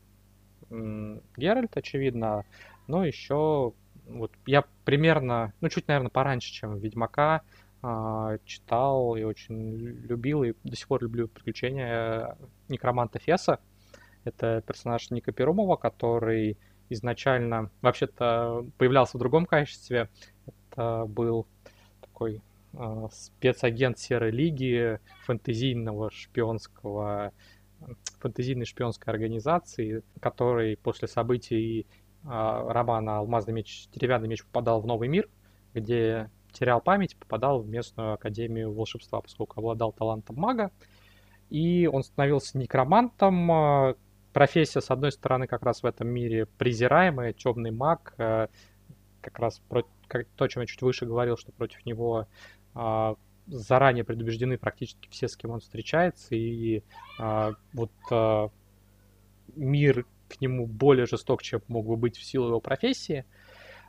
Геральт, 0.70 1.76
очевидно, 1.76 2.44
но 2.86 3.04
еще 3.04 3.74
вот 4.06 4.32
я 4.46 4.64
примерно, 4.84 5.52
ну, 5.60 5.68
чуть, 5.68 5.88
наверное, 5.88 6.10
пораньше, 6.10 6.52
чем 6.52 6.78
Ведьмака, 6.78 7.42
э, 7.82 8.38
читал 8.44 9.16
и 9.16 9.22
очень 9.22 9.76
любил, 10.06 10.42
и 10.42 10.54
до 10.64 10.76
сих 10.76 10.88
пор 10.88 11.02
люблю 11.02 11.28
приключения 11.28 12.36
некроманта 12.68 13.18
Феса. 13.18 13.60
Это 14.24 14.62
персонаж 14.66 15.10
Ника 15.10 15.32
Перумова, 15.32 15.76
который 15.76 16.58
изначально 16.88 17.70
вообще-то 17.80 18.66
появлялся 18.78 19.16
в 19.16 19.20
другом 19.20 19.46
качестве. 19.46 20.08
Это 20.46 21.04
был 21.06 21.46
такой 22.00 22.42
э, 22.72 23.08
спецагент 23.10 23.98
Серой 23.98 24.30
Лиги, 24.30 25.00
фэнтезийного 25.24 26.10
шпионского 26.10 27.32
фэнтезийной 28.20 28.64
шпионской 28.64 29.12
организации, 29.12 30.02
который 30.20 30.76
после 30.76 31.08
событий 31.08 31.86
романа 32.24 33.18
«Алмазный 33.18 33.54
меч, 33.54 33.88
деревянный 33.92 34.28
меч» 34.28 34.44
попадал 34.44 34.80
в 34.80 34.86
новый 34.86 35.08
мир, 35.08 35.28
где 35.74 36.30
терял 36.52 36.80
память, 36.80 37.16
попадал 37.16 37.60
в 37.60 37.68
местную 37.68 38.14
академию 38.14 38.72
волшебства, 38.72 39.20
поскольку 39.20 39.58
обладал 39.58 39.92
талантом 39.92 40.36
мага. 40.36 40.70
И 41.50 41.88
он 41.90 42.02
становился 42.02 42.58
некромантом. 42.58 43.50
А, 43.50 43.94
профессия, 44.32 44.80
с 44.80 44.90
одной 44.90 45.12
стороны, 45.12 45.46
как 45.46 45.62
раз 45.62 45.82
в 45.82 45.86
этом 45.86 46.08
мире 46.08 46.46
презираемая, 46.58 47.32
темный 47.32 47.70
маг, 47.70 48.14
а, 48.18 48.48
как 49.20 49.38
раз 49.38 49.60
то, 49.68 50.44
о 50.44 50.48
чем 50.48 50.60
я 50.60 50.66
чуть 50.66 50.82
выше 50.82 51.06
говорил, 51.06 51.36
что 51.36 51.52
против 51.52 51.86
него 51.86 52.26
заранее 53.46 54.04
предубеждены 54.04 54.58
практически 54.58 55.08
все, 55.10 55.26
с 55.28 55.36
кем 55.36 55.52
он 55.52 55.60
встречается, 55.60 56.34
и 56.34 56.82
вот 57.18 57.90
мир 59.54 60.06
к 60.32 60.40
нему 60.40 60.66
более 60.66 61.06
жесток, 61.06 61.42
чем 61.42 61.60
мог 61.68 61.86
бы 61.86 61.96
быть 61.96 62.16
в 62.16 62.24
силу 62.24 62.48
его 62.48 62.60
профессии. 62.60 63.24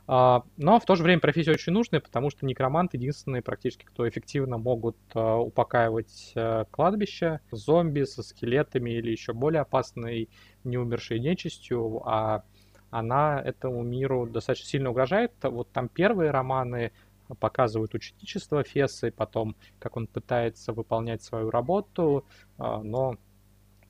А, 0.06 0.44
но 0.56 0.78
в 0.78 0.84
то 0.84 0.96
же 0.96 1.02
время 1.02 1.20
профессия 1.20 1.52
очень 1.52 1.72
нужная, 1.72 2.00
потому 2.00 2.30
что 2.30 2.44
некроманты 2.44 2.98
единственные 2.98 3.42
практически, 3.42 3.84
кто 3.84 4.06
эффективно 4.08 4.58
могут 4.58 4.96
а, 5.14 5.38
упокаивать 5.38 6.32
а, 6.36 6.64
кладбище 6.66 7.40
зомби 7.50 8.02
со 8.02 8.22
скелетами 8.22 8.90
или 8.90 9.10
еще 9.10 9.32
более 9.32 9.62
опасной 9.62 10.28
неумершей 10.62 11.20
нечистью, 11.20 12.02
а 12.04 12.44
она 12.90 13.40
этому 13.40 13.82
миру 13.82 14.26
достаточно 14.26 14.68
сильно 14.68 14.90
угрожает. 14.90 15.32
Вот 15.42 15.72
там 15.72 15.88
первые 15.88 16.30
романы 16.30 16.92
показывают 17.40 17.94
ученичество 17.94 18.62
Фесы, 18.62 19.10
потом 19.10 19.56
как 19.78 19.96
он 19.96 20.06
пытается 20.06 20.72
выполнять 20.74 21.22
свою 21.22 21.50
работу, 21.50 22.26
но 22.58 23.16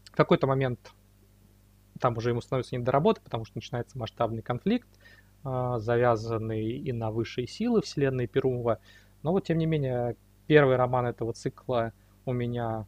в 0.04 0.16
какой-то 0.16 0.46
момент 0.46 0.78
там 2.00 2.16
уже 2.16 2.30
ему 2.30 2.40
становится 2.40 2.76
не 2.76 2.82
до 2.82 2.92
работы, 2.92 3.20
потому 3.22 3.44
что 3.44 3.56
начинается 3.56 3.98
масштабный 3.98 4.42
конфликт, 4.42 4.88
а, 5.44 5.78
завязанный 5.78 6.64
и 6.64 6.92
на 6.92 7.10
высшие 7.10 7.46
силы 7.46 7.82
вселенной 7.82 8.26
Перумова. 8.26 8.78
Но 9.22 9.32
вот, 9.32 9.44
тем 9.44 9.58
не 9.58 9.66
менее, 9.66 10.16
первый 10.46 10.76
роман 10.76 11.06
этого 11.06 11.32
цикла 11.32 11.92
у 12.26 12.32
меня 12.32 12.86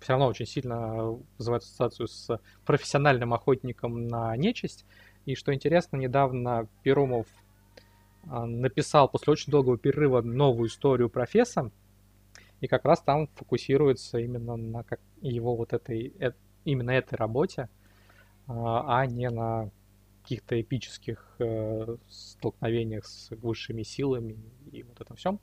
все 0.00 0.12
равно 0.12 0.28
очень 0.28 0.46
сильно 0.46 1.18
вызывает 1.38 1.62
ассоциацию 1.62 2.08
с 2.08 2.40
профессиональным 2.64 3.34
охотником 3.34 4.06
на 4.06 4.36
нечисть. 4.36 4.84
И 5.26 5.34
что 5.34 5.52
интересно, 5.52 5.96
недавно 5.96 6.68
Перумов 6.82 7.26
а, 8.26 8.46
написал 8.46 9.08
после 9.08 9.32
очень 9.32 9.50
долгого 9.50 9.78
перерыва 9.78 10.22
новую 10.22 10.68
историю 10.68 11.08
профессора, 11.08 11.70
и 12.60 12.66
как 12.66 12.84
раз 12.84 13.00
там 13.02 13.28
фокусируется 13.34 14.18
именно 14.18 14.56
на 14.56 14.82
как 14.82 15.00
его 15.20 15.54
вот 15.54 15.72
этой, 15.72 16.12
э, 16.18 16.32
именно 16.64 16.90
этой 16.90 17.16
работе. 17.16 17.68
А, 18.48 19.00
а 19.00 19.06
не 19.06 19.30
на 19.30 19.70
каких-то 20.22 20.60
эпических 20.60 21.36
э, 21.38 21.96
столкновениях 22.08 23.06
с 23.06 23.30
высшими 23.30 23.82
силами 23.82 24.36
и 24.72 24.82
вот 24.82 25.00
этом 25.00 25.16
всем. 25.16 25.40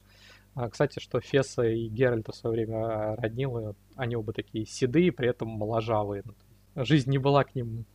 А, 0.54 0.70
кстати, 0.70 1.00
что 1.00 1.20
Феса 1.22 1.64
и 1.64 1.88
Геральта 1.88 2.32
в 2.32 2.36
свое 2.36 2.56
время 2.56 3.16
роднило, 3.16 3.76
они 3.96 4.16
оба 4.16 4.34
такие 4.34 4.66
седые, 4.66 5.12
при 5.12 5.30
этом 5.30 5.50
моложавые. 5.50 6.24
Жизнь 6.76 7.10
не 7.10 7.18
была 7.18 7.44
к 7.44 7.56
ним 7.56 7.86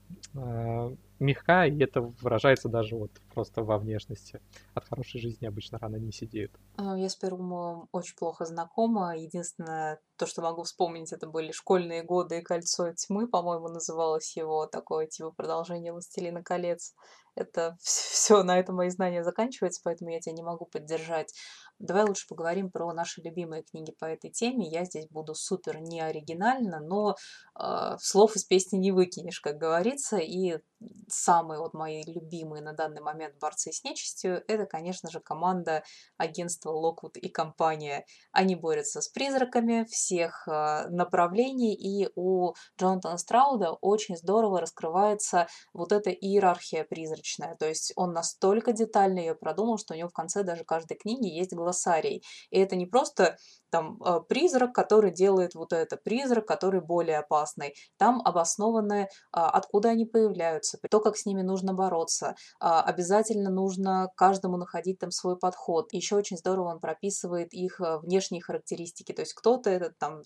мягка, 1.20 1.66
и 1.66 1.78
это 1.82 2.00
выражается 2.00 2.68
даже 2.68 2.96
вот 2.96 3.10
просто 3.32 3.62
во 3.62 3.78
внешности. 3.78 4.40
От 4.74 4.88
хорошей 4.88 5.20
жизни 5.20 5.46
обычно 5.46 5.78
рано 5.78 5.96
не 5.96 6.12
сидеют. 6.12 6.52
А, 6.76 6.96
я 6.96 7.08
с 7.08 7.16
Перумовым 7.16 7.88
очень 7.92 8.16
плохо 8.16 8.44
знакома. 8.44 9.16
Единственное, 9.16 10.00
то, 10.16 10.26
что 10.26 10.42
могу 10.42 10.62
вспомнить, 10.62 11.12
это 11.12 11.26
были 11.26 11.52
школьные 11.52 12.02
годы 12.02 12.38
и 12.38 12.42
«Кольцо 12.42 12.92
тьмы», 12.92 13.28
по-моему, 13.28 13.68
называлось 13.68 14.36
его 14.36 14.66
такое, 14.66 15.06
типа 15.06 15.30
продолжение 15.30 15.92
«Властелина 15.92 16.42
колец». 16.42 16.94
Это 17.34 17.76
все, 17.82 18.42
на 18.42 18.58
этом 18.58 18.76
мои 18.76 18.90
знания 18.90 19.22
заканчиваются, 19.22 19.80
поэтому 19.84 20.10
я 20.10 20.20
тебя 20.20 20.34
не 20.34 20.42
могу 20.42 20.66
поддержать. 20.66 21.32
Давай 21.78 22.04
лучше 22.04 22.26
поговорим 22.28 22.70
про 22.70 22.92
наши 22.92 23.22
любимые 23.22 23.62
книги 23.62 23.92
по 23.98 24.04
этой 24.04 24.30
теме. 24.30 24.68
Я 24.68 24.84
здесь 24.84 25.08
буду 25.08 25.34
супер 25.34 25.80
не 25.80 26.00
оригинально, 26.00 26.80
но 26.80 27.16
э, 27.58 27.96
слов 27.98 28.36
из 28.36 28.44
песни 28.44 28.76
не 28.76 28.92
выкинешь, 28.92 29.40
как 29.40 29.56
говорится. 29.56 30.18
И 30.18 30.58
самые 31.08 31.60
вот 31.60 31.74
мои 31.74 32.02
любимые 32.04 32.62
на 32.62 32.72
данный 32.72 33.02
момент 33.02 33.34
борцы 33.40 33.72
с 33.72 33.84
нечистью, 33.84 34.42
это, 34.48 34.66
конечно 34.66 35.10
же, 35.10 35.20
команда 35.20 35.82
агентства 36.16 36.70
Локвуд 36.70 37.16
и 37.16 37.28
компания. 37.28 38.06
Они 38.32 38.54
борются 38.54 39.00
с 39.00 39.08
призраками 39.08 39.84
всех 39.84 40.46
э, 40.48 40.88
направлений, 40.88 41.74
и 41.74 42.08
у 42.14 42.54
Джонатана 42.78 43.18
Страуда 43.18 43.72
очень 43.72 44.16
здорово 44.16 44.60
раскрывается 44.60 45.46
вот 45.72 45.92
эта 45.92 46.10
иерархия 46.10 46.84
призрачная. 46.84 47.56
То 47.56 47.68
есть 47.68 47.92
он 47.96 48.12
настолько 48.12 48.72
детально 48.72 49.18
ее 49.18 49.34
продумал, 49.34 49.78
что 49.78 49.94
у 49.94 49.96
него 49.96 50.08
в 50.08 50.14
конце 50.14 50.42
даже 50.42 50.64
каждой 50.64 50.96
книги 50.96 51.26
есть 51.26 51.52
глоссарий. 51.52 52.22
И 52.50 52.58
это 52.58 52.76
не 52.76 52.86
просто 52.86 53.36
там 53.70 54.02
э, 54.02 54.20
призрак, 54.28 54.74
который 54.74 55.12
делает 55.12 55.54
вот 55.54 55.72
это, 55.72 55.96
призрак, 55.96 56.46
который 56.46 56.80
более 56.80 57.18
опасный. 57.18 57.74
Там 57.98 58.20
обоснованы, 58.24 59.08
а, 59.32 59.50
откуда 59.50 59.90
они 59.90 60.04
появляются, 60.04 60.78
то, 60.90 61.00
как 61.00 61.16
с 61.16 61.26
ними 61.26 61.42
нужно 61.42 61.74
бороться. 61.74 62.34
А, 62.60 62.82
обязательно 62.82 63.50
нужно 63.50 64.08
каждому 64.16 64.56
находить 64.56 64.98
там 64.98 65.10
свой 65.10 65.38
подход. 65.38 65.92
Еще 65.92 66.16
очень 66.16 66.36
здорово 66.36 66.70
он 66.70 66.80
прописывает 66.80 67.52
их 67.52 67.80
э, 67.80 67.98
внешние 67.98 68.42
характеристики. 68.42 69.12
То 69.12 69.22
есть 69.22 69.34
кто-то 69.34 69.70
это 69.70 69.92
там 69.98 70.22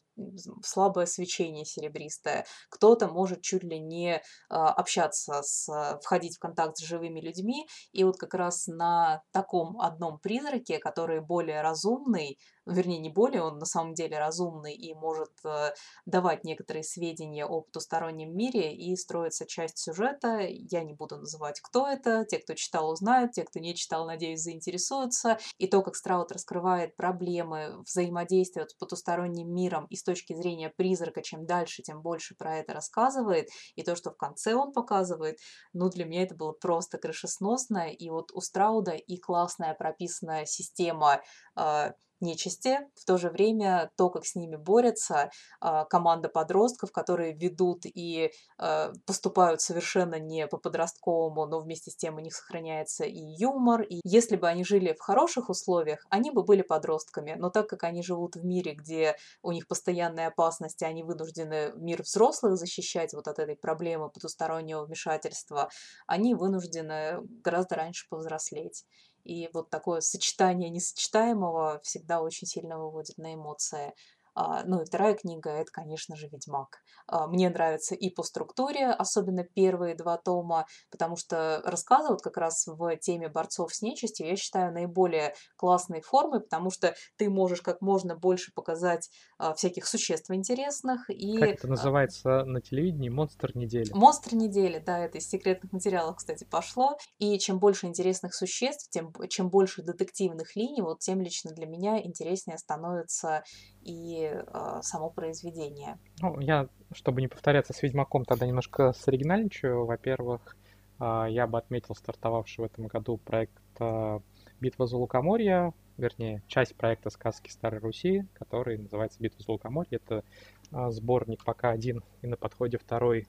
слабое 0.63 1.07
свечение 1.07 1.65
серебристое, 1.65 2.47
кто-то 2.71 3.09
может 3.09 3.43
чуть 3.43 3.65
ли 3.65 3.81
не 3.81 4.23
а, 4.49 4.73
общаться, 4.73 5.43
с, 5.43 5.99
входить 6.03 6.37
в 6.37 6.39
контакт 6.41 6.77
с 6.77 6.85
живыми 6.85 7.21
людьми. 7.21 7.67
И 7.93 8.05
вот 8.05 8.17
как 8.17 8.35
раз 8.35 8.67
на 8.67 9.23
таком 9.33 9.81
одном 9.81 10.19
призраке, 10.19 10.79
который 10.79 11.21
более 11.21 11.63
разумный, 11.63 12.39
вернее, 12.67 12.99
не 12.99 13.11
более 13.11 13.34
более 13.35 13.43
он 13.43 13.59
на 13.59 13.67
самом 13.67 13.95
деле 13.95 14.19
разумный 14.19 14.75
и 14.75 14.95
может 14.95 15.33
э, 15.45 15.73
давать 16.07 16.45
некоторые 16.45 16.85
сведения 16.85 17.45
о 17.47 17.62
потустороннем 17.62 18.35
мире, 18.37 18.75
и 18.75 18.95
строится 18.97 19.47
часть 19.47 19.79
сюжета. 19.79 20.38
Я 20.41 20.85
не 20.85 20.95
буду 20.95 21.17
называть, 21.17 21.61
кто 21.61 21.87
это. 21.87 22.25
Те, 22.25 22.38
кто 22.38 22.55
читал, 22.55 22.91
узнают. 22.91 23.33
Те, 23.33 23.45
кто 23.45 23.59
не 23.59 23.75
читал, 23.75 24.07
надеюсь, 24.07 24.43
заинтересуются. 24.43 25.38
И 25.59 25.67
то, 25.67 25.83
как 25.83 25.97
Страут 25.97 26.33
раскрывает 26.33 26.97
проблемы 26.97 27.83
взаимодействия 27.83 28.67
с 28.67 28.75
потусторонним 28.75 29.53
миром 29.53 29.87
и 29.91 29.97
с 29.97 30.03
точки 30.03 30.35
зрения 30.35 30.71
призрака, 30.71 31.23
чем 31.23 31.47
дальше, 31.47 31.83
тем 31.83 32.03
больше 32.03 32.35
про 32.37 32.59
это 32.59 32.73
рассказывает. 32.73 33.49
И 33.75 33.83
то, 33.83 33.97
что 33.97 34.11
в 34.11 34.17
конце 34.17 34.55
он 34.55 34.73
показывает, 34.73 35.38
ну, 35.73 35.88
для 35.88 36.05
меня 36.05 36.23
это 36.23 36.35
было 36.35 36.53
просто 36.53 36.99
крышесносно. 36.99 37.91
И 37.91 38.11
вот 38.11 38.31
у 38.33 38.41
Страуда 38.41 38.93
и 38.93 39.17
классная 39.19 39.75
прописанная 39.75 40.45
система 40.47 41.21
э, 41.57 41.93
нечисти, 42.25 42.81
в 42.97 43.04
то 43.04 43.19
же 43.19 43.31
время 43.31 43.90
то, 43.97 44.11
как 44.11 44.26
с 44.26 44.35
ними 44.35 44.57
борется 44.57 45.31
а, 45.61 45.85
команда 45.85 46.28
подростков, 46.28 46.90
которые 46.90 47.33
ведут 47.35 47.83
и 47.85 48.33
а, 48.59 48.93
поступают 49.07 49.61
совершенно 49.61 50.19
не 50.19 50.49
по-подростковому, 50.49 51.47
но 51.47 51.61
вместе 51.61 51.90
с 51.90 51.97
тем 51.97 52.16
у 52.16 52.21
них 52.21 52.35
сохраняется 52.35 53.04
и 53.04 53.21
юмор. 53.21 53.83
И 53.83 54.00
если 54.04 54.37
бы 54.37 54.49
они 54.49 54.64
жили 54.64 54.95
в 54.95 55.00
хороших 55.00 55.50
условиях, 55.50 56.04
они 56.11 56.31
бы 56.31 56.43
были 56.43 56.62
подростками. 56.62 57.37
Но 57.38 57.50
так 57.50 57.69
как 57.69 57.85
они 57.85 58.02
живут 58.02 58.37
в 58.37 58.45
мире, 58.45 58.75
где 58.75 59.16
у 59.43 59.52
них 59.52 59.69
постоянные 59.69 60.28
опасности, 60.28 60.85
они 60.85 61.02
вынуждены 61.02 61.73
мир 61.76 62.02
взрослых 62.02 62.57
защищать 62.57 63.12
вот 63.14 63.28
от 63.28 63.38
этой 63.38 63.57
проблемы 63.57 64.09
потустороннего 64.09 64.85
вмешательства, 64.85 65.69
они 66.07 66.35
вынуждены 66.35 67.19
гораздо 67.43 67.76
раньше 67.76 68.07
повзрослеть. 68.09 68.85
И 69.25 69.49
вот 69.52 69.71
такое 69.71 70.00
сочетание 70.00 70.71
несочетаемого 70.71 71.81
всегда 71.83 72.21
очень 72.21 72.47
сильно 72.47 72.78
выводит 72.78 73.19
на 73.19 73.35
эмоции. 73.35 73.95
А, 74.35 74.64
ну 74.64 74.83
и 74.83 74.85
вторая 74.85 75.14
книга– 75.14 75.50
это, 75.50 75.71
конечно 75.71 76.17
же, 76.17 76.29
«Ведьмак». 76.29 76.79
А, 77.07 77.26
мне 77.26 77.49
нравится 77.49 77.95
и 77.95 78.11
по 78.11 78.23
структуре, 78.23 78.87
особенно 78.87 79.45
первые 79.45 79.95
два 79.95 80.17
тома, 80.17 80.67
потому 80.91 81.17
что 81.17 81.62
рассказы 81.64 82.09
вот 82.11 82.23
как 82.23 82.37
раз 82.37 82.67
в 82.67 82.97
теме 82.97 83.29
борцов 83.29 83.75
с 83.75 83.83
нечистью 83.83 84.26
я 84.26 84.37
считаю 84.37 84.73
наиболее 84.73 85.35
классной 85.57 86.00
формой, 86.00 86.41
потому 86.41 86.71
что 86.71 86.95
ты 87.17 87.31
можешь 87.31 87.62
как 87.62 87.81
можно 87.81 88.17
больше 88.17 88.53
показать 88.55 89.11
а, 89.38 89.55
всяких 89.55 89.87
существ 89.87 90.31
интересных. 90.31 91.09
И... 91.11 91.38
Как 91.38 91.50
это 91.50 91.69
называется 91.69 92.45
на 92.45 92.61
телевидении? 92.61 93.09
Монстр 93.09 93.57
недели. 93.57 93.93
Монстр 93.93 94.35
недели, 94.35 94.79
да, 94.79 94.99
это 94.99 95.19
из 95.19 95.29
секретных 95.29 95.73
материалов, 95.73 96.17
кстати, 96.17 96.45
пошло. 96.45 96.97
И 97.19 97.38
чем 97.38 97.59
больше 97.59 97.87
интересных 97.87 98.35
существ, 98.35 98.91
тем, 98.91 99.12
чем 99.29 99.49
больше 99.49 99.83
детективных 99.83 100.57
линий, 100.57 100.83
вот 100.83 101.00
тем 101.00 101.21
лично 101.21 101.53
для 101.53 101.67
меня 101.67 102.03
интереснее 102.03 102.59
становится 102.59 103.45
и 103.85 104.31
э, 104.33 104.79
само 104.83 105.11
произведение. 105.11 105.99
Ну, 106.21 106.41
я, 106.41 106.69
чтобы 106.93 107.21
не 107.21 107.29
повторяться 107.29 107.73
с 107.73 107.83
Ведьмаком, 107.83 108.25
тогда 108.25 108.47
немножко 108.47 108.93
соригинальничаю. 108.93 109.85
Во-первых, 109.85 110.57
э, 111.00 111.26
я 111.29 111.47
бы 111.47 111.59
отметил 111.59 111.95
стартовавший 111.95 112.64
в 112.64 112.67
этом 112.67 112.87
году 112.87 113.19
проект 113.19 113.53
э, 113.79 114.21
«Битва 114.61 114.87
за 114.87 114.97
Лукоморье», 114.97 115.75
вернее, 115.99 116.43
часть 116.47 116.75
проекта 116.75 117.11
«Сказки 117.11 117.50
Старой 117.50 117.81
Руси», 117.81 118.26
который 118.33 118.79
называется 118.79 119.21
«Битва 119.21 119.43
за 119.43 119.53
Лукоморье». 119.53 120.00
Это 120.03 120.25
э, 120.73 120.91
сборник 120.91 121.45
пока 121.45 121.71
один 121.71 122.03
и 122.23 122.26
на 122.26 122.37
подходе 122.37 122.79
второй 122.79 123.29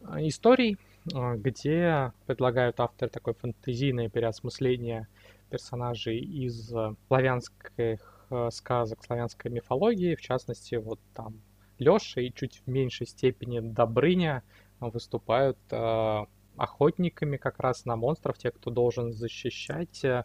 э, 0.00 0.26
историй, 0.26 0.78
э, 1.14 1.36
где 1.36 2.12
предлагают 2.26 2.80
авторы 2.80 3.10
такое 3.10 3.34
фэнтезийное 3.34 4.08
переосмысление 4.08 5.06
персонажей 5.50 6.18
из 6.18 6.72
славянских 7.06 8.15
сказок 8.50 9.04
славянской 9.04 9.50
мифологии, 9.50 10.14
в 10.14 10.20
частности, 10.20 10.76
вот 10.76 11.00
там 11.14 11.40
Леша 11.78 12.20
и 12.20 12.32
чуть 12.32 12.62
в 12.64 12.68
меньшей 12.68 13.06
степени 13.06 13.60
Добрыня 13.60 14.42
выступают 14.80 15.58
э, 15.70 16.24
охотниками 16.56 17.36
как 17.36 17.58
раз 17.60 17.84
на 17.84 17.96
монстров, 17.96 18.38
те, 18.38 18.50
кто 18.50 18.70
должен 18.70 19.12
защищать 19.12 20.04
э, 20.04 20.24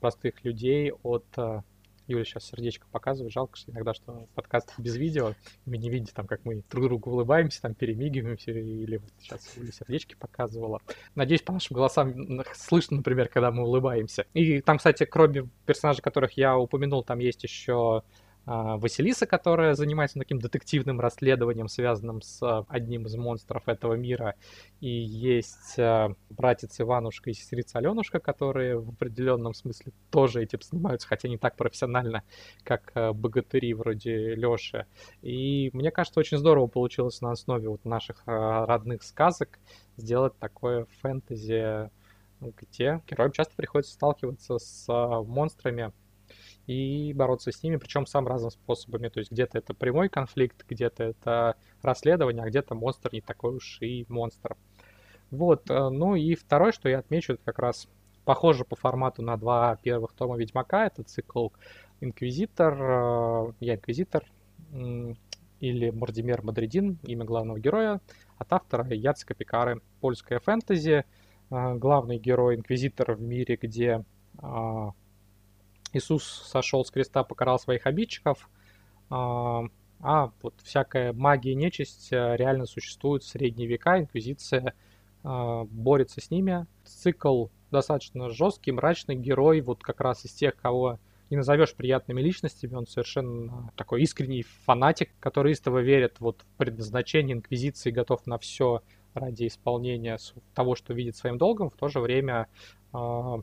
простых 0.00 0.44
людей 0.44 0.92
от 1.02 1.26
Юля 2.08 2.24
сейчас 2.24 2.46
сердечко 2.46 2.86
показывает. 2.90 3.32
Жалко, 3.32 3.56
что 3.56 3.70
иногда, 3.70 3.94
что 3.94 4.26
подкаст 4.34 4.72
без 4.78 4.96
видео. 4.96 5.34
Вы 5.66 5.76
не 5.76 5.90
видите, 5.90 6.12
там, 6.14 6.26
как 6.26 6.44
мы 6.44 6.62
друг 6.70 6.84
другу 6.84 7.10
улыбаемся, 7.10 7.62
там, 7.62 7.74
перемигиваемся, 7.74 8.50
или 8.50 8.96
вот 8.96 9.10
сейчас 9.20 9.56
Юля 9.56 9.72
сердечки 9.72 10.16
показывала. 10.18 10.80
Надеюсь, 11.14 11.42
по 11.42 11.52
нашим 11.52 11.76
голосам 11.76 12.42
слышно, 12.54 12.96
например, 12.96 13.28
когда 13.28 13.50
мы 13.50 13.64
улыбаемся. 13.64 14.26
И 14.32 14.60
там, 14.62 14.78
кстати, 14.78 15.04
кроме 15.04 15.48
персонажей, 15.66 16.02
которых 16.02 16.32
я 16.32 16.56
упомянул, 16.56 17.04
там 17.04 17.18
есть 17.18 17.44
еще 17.44 18.02
Василиса, 18.48 19.26
которая 19.26 19.74
занимается 19.74 20.18
таким 20.18 20.38
детективным 20.38 21.00
расследованием, 21.00 21.68
связанным 21.68 22.22
с 22.22 22.42
а, 22.42 22.64
одним 22.68 23.04
из 23.04 23.14
монстров 23.14 23.68
этого 23.68 23.92
мира. 23.92 24.36
И 24.80 24.88
есть 24.88 25.78
а, 25.78 26.14
братец 26.30 26.80
Иванушка 26.80 27.28
и 27.28 27.34
сестрица 27.34 27.78
Аленушка, 27.78 28.20
которые 28.20 28.78
в 28.78 28.88
определенном 28.88 29.52
смысле 29.52 29.92
тоже 30.10 30.42
этим 30.42 30.60
занимаются, 30.62 31.06
хотя 31.06 31.28
не 31.28 31.36
так 31.36 31.56
профессионально, 31.56 32.22
как 32.64 32.92
богатыри 33.14 33.74
вроде 33.74 34.34
Лёши. 34.34 34.86
И 35.20 35.68
мне 35.74 35.90
кажется, 35.90 36.18
очень 36.18 36.38
здорово 36.38 36.68
получилось 36.68 37.20
на 37.20 37.32
основе 37.32 37.68
вот 37.68 37.84
наших 37.84 38.22
родных 38.24 39.02
сказок 39.02 39.58
сделать 39.98 40.32
такое 40.38 40.86
фэнтези, 41.02 41.90
где 42.40 43.02
героям 43.06 43.32
часто 43.32 43.54
приходится 43.56 43.92
сталкиваться 43.92 44.58
с 44.58 44.86
монстрами, 44.88 45.92
и 46.68 47.14
бороться 47.14 47.50
с 47.50 47.62
ними, 47.62 47.76
причем 47.76 48.06
самым 48.06 48.28
разными 48.28 48.50
способами. 48.50 49.08
То 49.08 49.20
есть 49.20 49.32
где-то 49.32 49.58
это 49.58 49.72
прямой 49.72 50.10
конфликт, 50.10 50.66
где-то 50.68 51.02
это 51.02 51.56
расследование, 51.82 52.44
а 52.44 52.48
где-то 52.48 52.74
монстр 52.74 53.08
не 53.12 53.22
такой 53.22 53.56
уж 53.56 53.78
и 53.80 54.04
монстр. 54.08 54.54
Вот, 55.30 55.70
э, 55.70 55.88
ну 55.88 56.14
и 56.14 56.34
второе, 56.34 56.72
что 56.72 56.90
я 56.90 56.98
отмечу, 56.98 57.32
это 57.34 57.42
как 57.42 57.58
раз 57.58 57.88
похоже 58.26 58.66
по 58.66 58.76
формату 58.76 59.22
на 59.22 59.38
два 59.38 59.76
первых 59.76 60.12
тома 60.12 60.36
Ведьмака. 60.36 60.86
Это 60.86 61.02
цикл 61.02 61.48
Инквизитор, 62.00 62.74
э, 62.74 63.52
я 63.60 63.74
Инквизитор, 63.74 64.24
или 65.60 65.90
Мордимер 65.90 66.42
Мадридин, 66.42 66.98
имя 67.02 67.24
главного 67.24 67.58
героя, 67.58 68.02
от 68.36 68.52
автора 68.52 68.86
Яцека 68.90 69.32
Пикары. 69.32 69.80
Польская 70.00 70.38
фэнтези, 70.38 71.06
э, 71.50 71.74
главный 71.76 72.18
герой 72.18 72.56
Инквизитор 72.56 73.14
в 73.14 73.22
мире, 73.22 73.56
где 73.56 74.04
Иисус 75.98 76.24
сошел 76.24 76.84
с 76.84 76.90
креста, 76.90 77.24
покарал 77.24 77.58
своих 77.58 77.86
обидчиков, 77.86 78.48
а, 79.10 79.64
а 80.00 80.30
вот 80.42 80.54
всякая 80.62 81.12
магия 81.12 81.52
и 81.52 81.56
нечисть 81.56 82.12
э, 82.12 82.36
реально 82.36 82.66
существует 82.66 83.22
в 83.22 83.28
средние 83.28 83.68
века, 83.68 83.98
инквизиция 83.98 84.74
а, 85.24 85.64
борется 85.64 86.20
с 86.20 86.30
ними. 86.30 86.66
Цикл 86.84 87.46
достаточно 87.70 88.30
жесткий, 88.30 88.72
мрачный. 88.72 89.16
Герой, 89.16 89.60
вот 89.60 89.82
как 89.82 90.00
раз 90.00 90.24
из 90.24 90.32
тех, 90.32 90.56
кого 90.56 90.98
не 91.30 91.36
назовешь 91.36 91.74
приятными 91.74 92.22
личностями, 92.22 92.74
он 92.74 92.86
совершенно 92.86 93.70
такой 93.76 94.02
искренний 94.02 94.42
фанатик, 94.64 95.10
который 95.20 95.52
истово 95.52 95.80
верит 95.80 96.20
вот 96.20 96.42
в 96.42 96.56
предназначение 96.56 97.36
инквизиции, 97.36 97.90
готов 97.90 98.26
на 98.26 98.38
все 98.38 98.82
ради 99.14 99.46
исполнения 99.46 100.18
того, 100.54 100.74
что 100.74 100.94
видит 100.94 101.16
своим 101.16 101.36
долгом, 101.38 101.70
в 101.70 101.76
то 101.76 101.88
же 101.88 102.00
время 102.00 102.46
э, 102.94 103.36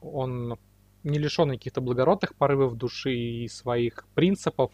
он 0.00 0.58
не 1.02 1.18
лишенный 1.18 1.56
каких-то 1.56 1.80
благородных 1.80 2.34
порывов 2.34 2.76
души 2.76 3.14
и 3.14 3.48
своих 3.48 4.06
принципов. 4.14 4.72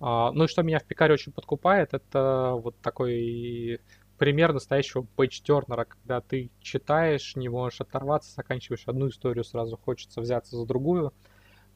А, 0.00 0.32
ну 0.32 0.44
и 0.44 0.46
что 0.48 0.62
меня 0.62 0.78
в 0.78 0.84
Пикаре 0.84 1.14
очень 1.14 1.32
подкупает, 1.32 1.94
это 1.94 2.52
вот 2.56 2.76
такой 2.80 3.80
пример 4.18 4.52
настоящего 4.52 5.06
пейдж-тернера, 5.16 5.84
когда 5.84 6.20
ты 6.20 6.50
читаешь, 6.60 7.36
не 7.36 7.48
можешь 7.48 7.80
оторваться, 7.80 8.32
заканчиваешь 8.34 8.84
одну 8.86 9.08
историю, 9.08 9.44
сразу 9.44 9.76
хочется 9.76 10.20
взяться 10.20 10.56
за 10.56 10.66
другую. 10.66 11.12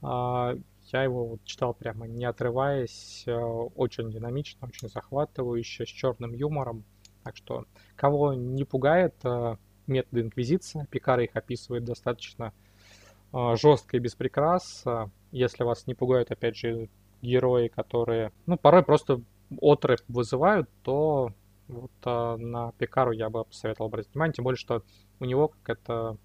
А, 0.03 0.55
я 0.92 1.03
его 1.03 1.27
вот 1.27 1.44
читал 1.44 1.74
прямо 1.74 2.07
не 2.07 2.24
отрываясь, 2.24 3.24
э, 3.27 3.35
очень 3.35 4.11
динамично, 4.11 4.68
очень 4.68 4.88
захватывающе, 4.88 5.85
с 5.85 5.88
черным 5.88 6.33
юмором. 6.33 6.85
Так 7.24 7.37
что 7.37 7.66
кого 7.94 8.33
не 8.33 8.64
пугает 8.64 9.14
э, 9.24 9.57
методы 9.87 10.22
инквизиции, 10.22 10.87
Пикара 10.90 11.24
их 11.24 11.37
описывает 11.37 11.85
достаточно 11.85 12.46
а, 12.46 12.53
жестко 13.32 13.96
и 13.96 14.00
без 14.00 14.14
прикрас. 14.14 14.84
Если 15.30 15.62
вас 15.62 15.86
не 15.86 15.94
пугают, 15.94 16.30
опять 16.30 16.56
же, 16.56 16.88
герои, 17.22 17.68
которые, 17.68 18.32
ну, 18.46 18.56
порой 18.56 18.82
просто 18.82 19.20
отрыв 19.60 20.00
вызывают, 20.08 20.68
то 20.82 21.32
вот 21.68 21.90
а, 22.04 22.36
на 22.36 22.72
Пикару 22.72 23.12
я 23.12 23.30
бы 23.30 23.44
посоветовал 23.44 23.88
обратить 23.88 24.12
внимание, 24.12 24.34
тем 24.34 24.44
более, 24.44 24.58
что 24.58 24.82
у 25.20 25.24
него, 25.24 25.48
как 25.48 25.78
это 25.78 26.16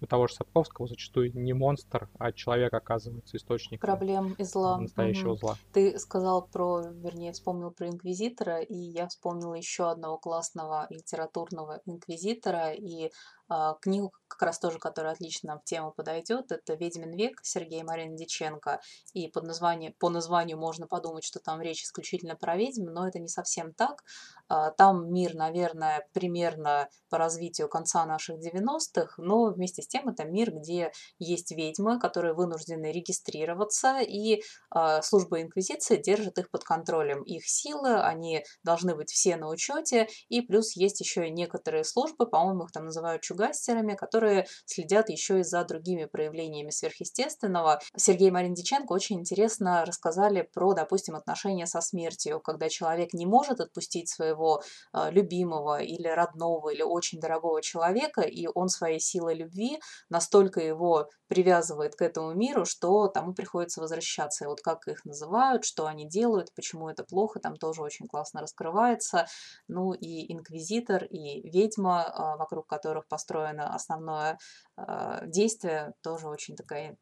у 0.00 0.06
того 0.06 0.26
же 0.26 0.34
Сапковского 0.34 0.86
зачастую 0.86 1.32
не 1.34 1.52
монстр, 1.52 2.08
а 2.18 2.32
человек 2.32 2.72
оказывается 2.74 3.36
источником 3.36 3.86
проблем 3.86 4.34
и 4.38 4.44
зла. 4.44 4.78
Настоящего 4.78 5.32
угу. 5.32 5.38
зла. 5.38 5.56
Ты 5.72 5.98
сказал 5.98 6.46
про, 6.46 6.80
вернее, 6.80 7.32
вспомнил 7.32 7.70
про 7.70 7.88
инквизитора, 7.88 8.60
и 8.60 8.74
я 8.74 9.08
вспомнила 9.08 9.54
еще 9.54 9.90
одного 9.90 10.18
классного 10.18 10.86
литературного 10.90 11.80
инквизитора, 11.84 12.72
и 12.72 13.10
А, 13.52 13.74
книгу 13.80 14.12
как 14.28 14.42
раз 14.42 14.60
тоже, 14.60 14.78
которая 14.78 15.12
отлично 15.12 15.58
в 15.58 15.64
тему 15.64 15.90
подойдет, 15.90 16.52
это 16.52 16.74
«Ведьмин 16.74 17.16
век» 17.16 17.40
Сергея 17.42 17.82
Марина 17.82 18.16
Диченко. 18.16 18.80
И 19.12 19.26
под 19.26 19.42
название, 19.42 19.92
по 19.98 20.08
названию 20.08 20.56
можно 20.56 20.86
подумать, 20.86 21.24
что 21.24 21.40
там 21.40 21.60
речь 21.60 21.82
исключительно 21.82 22.36
про 22.36 22.56
ведьм, 22.56 22.84
но 22.84 23.08
это 23.08 23.18
не 23.18 23.26
совсем 23.26 23.74
так. 23.74 24.04
А, 24.48 24.70
там 24.70 25.12
мир, 25.12 25.34
наверное, 25.34 26.06
примерно 26.12 26.88
по 27.08 27.18
развитию 27.18 27.68
конца 27.68 28.06
наших 28.06 28.36
90-х, 28.36 29.14
но 29.18 29.46
вместе 29.46 29.82
с 29.82 29.88
тем 29.90 30.08
это 30.08 30.24
мир, 30.24 30.52
где 30.52 30.92
есть 31.18 31.50
ведьмы, 31.50 31.98
которые 31.98 32.32
вынуждены 32.34 32.92
регистрироваться, 32.92 33.98
и 34.00 34.42
а, 34.70 35.02
служба 35.02 35.42
Инквизиции 35.42 35.96
держит 35.96 36.38
их 36.38 36.50
под 36.50 36.64
контролем. 36.64 37.22
Их 37.24 37.46
силы, 37.46 38.00
они 38.00 38.44
должны 38.62 38.94
быть 38.94 39.10
все 39.10 39.36
на 39.36 39.48
учете, 39.48 40.08
и 40.28 40.40
плюс 40.40 40.76
есть 40.76 41.00
еще 41.00 41.26
и 41.26 41.30
некоторые 41.30 41.84
службы, 41.84 42.26
по-моему, 42.26 42.64
их 42.64 42.72
там 42.72 42.84
называют 42.84 43.22
чугастерами, 43.22 43.94
которые 43.94 44.46
следят 44.64 45.10
еще 45.10 45.40
и 45.40 45.42
за 45.42 45.64
другими 45.64 46.04
проявлениями 46.04 46.70
сверхъестественного. 46.70 47.80
Сергей 47.96 48.30
Марин 48.30 48.54
Диченко 48.54 48.92
очень 48.92 49.20
интересно 49.20 49.84
рассказали 49.84 50.48
про, 50.54 50.72
допустим, 50.74 51.16
отношения 51.16 51.66
со 51.66 51.80
смертью, 51.80 52.40
когда 52.40 52.68
человек 52.68 53.12
не 53.12 53.26
может 53.26 53.60
отпустить 53.60 54.08
своего 54.08 54.62
а, 54.92 55.10
любимого 55.10 55.82
или 55.82 56.06
родного 56.06 56.70
или 56.70 56.82
очень 56.82 57.18
дорогого 57.18 57.60
человека, 57.60 58.22
и 58.22 58.46
он 58.54 58.68
своей 58.68 59.00
силой 59.00 59.34
любви 59.34 59.79
настолько 60.08 60.60
его 60.60 61.08
привязывает 61.28 61.94
к 61.94 62.02
этому 62.02 62.34
миру, 62.34 62.64
что 62.64 63.08
тому 63.08 63.34
приходится 63.34 63.80
возвращаться. 63.80 64.44
И 64.44 64.48
вот 64.48 64.60
как 64.60 64.88
их 64.88 65.04
называют, 65.04 65.64
что 65.64 65.86
они 65.86 66.08
делают, 66.08 66.52
почему 66.54 66.88
это 66.88 67.04
плохо, 67.04 67.40
там 67.40 67.56
тоже 67.56 67.82
очень 67.82 68.08
классно 68.08 68.40
раскрывается. 68.40 69.26
Ну 69.68 69.92
и 69.92 70.32
инквизитор, 70.32 71.04
и 71.04 71.48
ведьма, 71.48 72.04
а, 72.04 72.36
вокруг 72.36 72.66
которых 72.66 73.06
построено 73.08 73.74
основное 73.74 74.38
а, 74.76 75.24
действие, 75.26 75.92
тоже 76.02 76.28
очень 76.28 76.56
такая 76.56 76.96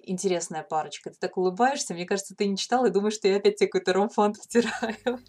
интересная 0.00 0.62
парочка. 0.62 1.10
Ты 1.10 1.16
так 1.18 1.36
улыбаешься, 1.36 1.94
мне 1.94 2.06
кажется, 2.06 2.34
ты 2.34 2.46
не 2.46 2.56
читал 2.56 2.84
и 2.84 2.90
думаешь, 2.90 3.14
что 3.14 3.28
я 3.28 3.36
опять 3.36 3.56
тебе 3.56 3.68
какой-то 3.68 3.92
ромфан 3.92 4.34
втираю. 4.42 5.20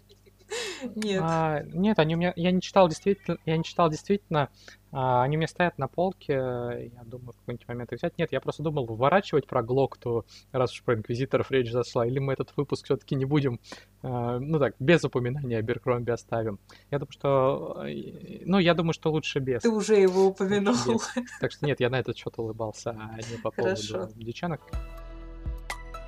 Нет. 0.94 1.20
А, 1.22 1.62
нет, 1.62 1.98
они 1.98 2.14
у 2.14 2.18
меня, 2.18 2.32
я 2.36 2.50
не 2.50 2.60
читал 2.60 2.88
действительно, 2.88 3.38
я 3.46 3.56
не 3.56 3.64
читал 3.64 3.90
действительно, 3.90 4.48
а, 4.92 5.22
они 5.24 5.36
у 5.36 5.38
меня 5.38 5.48
стоят 5.48 5.76
на 5.78 5.88
полке, 5.88 6.32
я 6.32 7.02
думаю, 7.04 7.32
в 7.32 7.38
какой-нибудь 7.38 7.66
момент 7.66 7.92
их 7.92 7.98
взять. 7.98 8.16
Нет, 8.18 8.30
я 8.32 8.40
просто 8.40 8.62
думал, 8.62 8.86
выворачивать 8.86 9.46
про 9.46 9.62
Глокту, 9.62 10.24
раз 10.52 10.72
уж 10.72 10.82
про 10.82 10.94
Инквизиторов 10.94 11.50
речь 11.50 11.70
зашла, 11.70 12.06
или 12.06 12.18
мы 12.18 12.32
этот 12.32 12.56
выпуск 12.56 12.84
все-таки 12.84 13.14
не 13.14 13.24
будем, 13.24 13.58
а, 14.02 14.38
ну 14.38 14.58
так, 14.58 14.74
без 14.78 15.04
упоминания 15.04 15.60
Беркромби 15.62 16.10
оставим. 16.10 16.60
Я 16.90 16.98
думаю, 16.98 17.12
что, 17.12 17.84
э, 17.86 18.42
ну, 18.44 18.58
я 18.58 18.74
думаю, 18.74 18.92
что 18.92 19.10
лучше 19.10 19.40
без. 19.40 19.62
Ты 19.62 19.70
уже 19.70 19.96
его 19.96 20.26
упомянул. 20.26 21.00
Так 21.40 21.52
что 21.52 21.66
нет, 21.66 21.80
я 21.80 21.90
на 21.90 21.98
этот 21.98 22.16
счет 22.16 22.34
улыбался, 22.36 22.90
а 22.90 23.16
не 23.16 23.38
по 23.38 23.50
поводу 23.50 24.08
девчонок. 24.14 24.60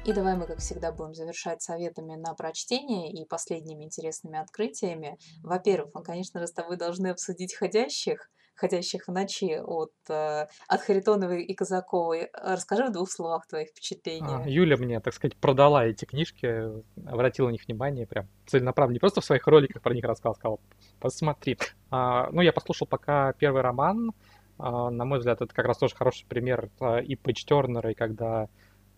И 0.06 0.12
давай 0.12 0.36
мы, 0.36 0.46
как 0.46 0.58
всегда, 0.58 0.92
будем 0.92 1.14
завершать 1.14 1.62
советами 1.62 2.14
на 2.14 2.32
прочтение 2.34 3.10
и 3.10 3.24
последними 3.24 3.82
интересными 3.82 4.38
открытиями. 4.38 5.18
Во-первых, 5.42 5.90
мы, 5.94 6.04
конечно 6.04 6.38
же, 6.38 6.46
с 6.46 6.52
тобой 6.52 6.76
должны 6.76 7.08
обсудить 7.08 7.56
«Ходящих», 7.56 8.30
«Ходящих 8.54 9.08
в 9.08 9.12
ночи» 9.12 9.58
от, 9.58 9.90
э, 10.08 10.46
от 10.68 10.80
Харитоновой 10.80 11.42
и 11.42 11.52
Казаковой. 11.54 12.30
Расскажи 12.34 12.84
в 12.84 12.92
двух 12.92 13.10
словах 13.10 13.48
твои 13.48 13.64
впечатления. 13.66 14.44
А, 14.44 14.48
Юля 14.48 14.76
мне, 14.76 15.00
так 15.00 15.12
сказать, 15.12 15.36
продала 15.36 15.84
эти 15.84 16.04
книжки, 16.04 16.70
обратила 17.04 17.48
на 17.48 17.52
них 17.52 17.66
внимание, 17.66 18.06
прям 18.06 18.28
целенаправленно. 18.46 18.94
Не 18.94 19.00
просто 19.00 19.20
в 19.20 19.24
своих 19.24 19.44
роликах 19.48 19.82
про 19.82 19.92
них 19.92 20.04
рассказал, 20.04 20.36
сказал, 20.36 20.60
посмотри. 21.00 21.58
А, 21.90 22.30
ну, 22.30 22.42
я 22.42 22.52
послушал 22.52 22.86
пока 22.86 23.32
первый 23.32 23.62
роман. 23.62 24.12
А, 24.58 24.88
на 24.88 25.04
мой 25.04 25.18
взгляд, 25.18 25.42
это 25.42 25.52
как 25.52 25.66
раз 25.66 25.78
тоже 25.78 25.96
хороший 25.96 26.26
пример 26.26 26.70
а, 26.78 26.98
и 26.98 27.16
Пейдж 27.16 27.44
Тернера, 27.44 27.90
и 27.90 27.94
когда 27.94 28.42
а, 28.42 28.48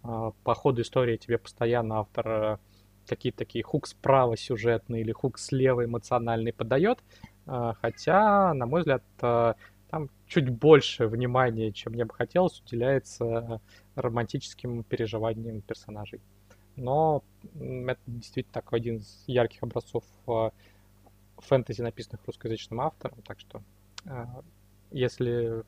по 0.02 0.54
ходу 0.54 0.82
истории 0.82 1.16
тебе 1.16 1.38
постоянно 1.38 2.00
автор 2.00 2.28
э, 2.28 2.58
какие-то 3.06 3.38
такие 3.38 3.64
хук 3.64 3.86
справа 3.86 4.36
сюжетный 4.36 5.00
или 5.00 5.12
хук 5.12 5.38
слева 5.38 5.84
эмоциональный 5.84 6.52
подает, 6.52 7.00
а, 7.46 7.74
хотя, 7.74 8.52
на 8.54 8.66
мой 8.66 8.80
взгляд, 8.80 9.02
э, 9.22 9.54
там 9.90 10.10
чуть 10.26 10.48
больше 10.50 11.06
внимания, 11.06 11.72
чем 11.72 11.94
мне 11.94 12.04
бы 12.04 12.14
хотелось, 12.14 12.60
уделяется 12.60 13.60
романтическим 13.94 14.84
переживаниям 14.84 15.62
персонажей. 15.62 16.20
Но 16.76 17.24
это 17.54 18.00
действительно 18.06 18.52
такой 18.52 18.78
один 18.78 18.96
из 18.96 19.24
ярких 19.26 19.62
образцов 19.62 20.04
э, 20.26 20.50
фэнтези, 21.38 21.82
написанных 21.82 22.24
русскоязычным 22.26 22.80
автором, 22.80 23.22
так 23.22 23.40
что 23.40 23.62
если 24.90 25.64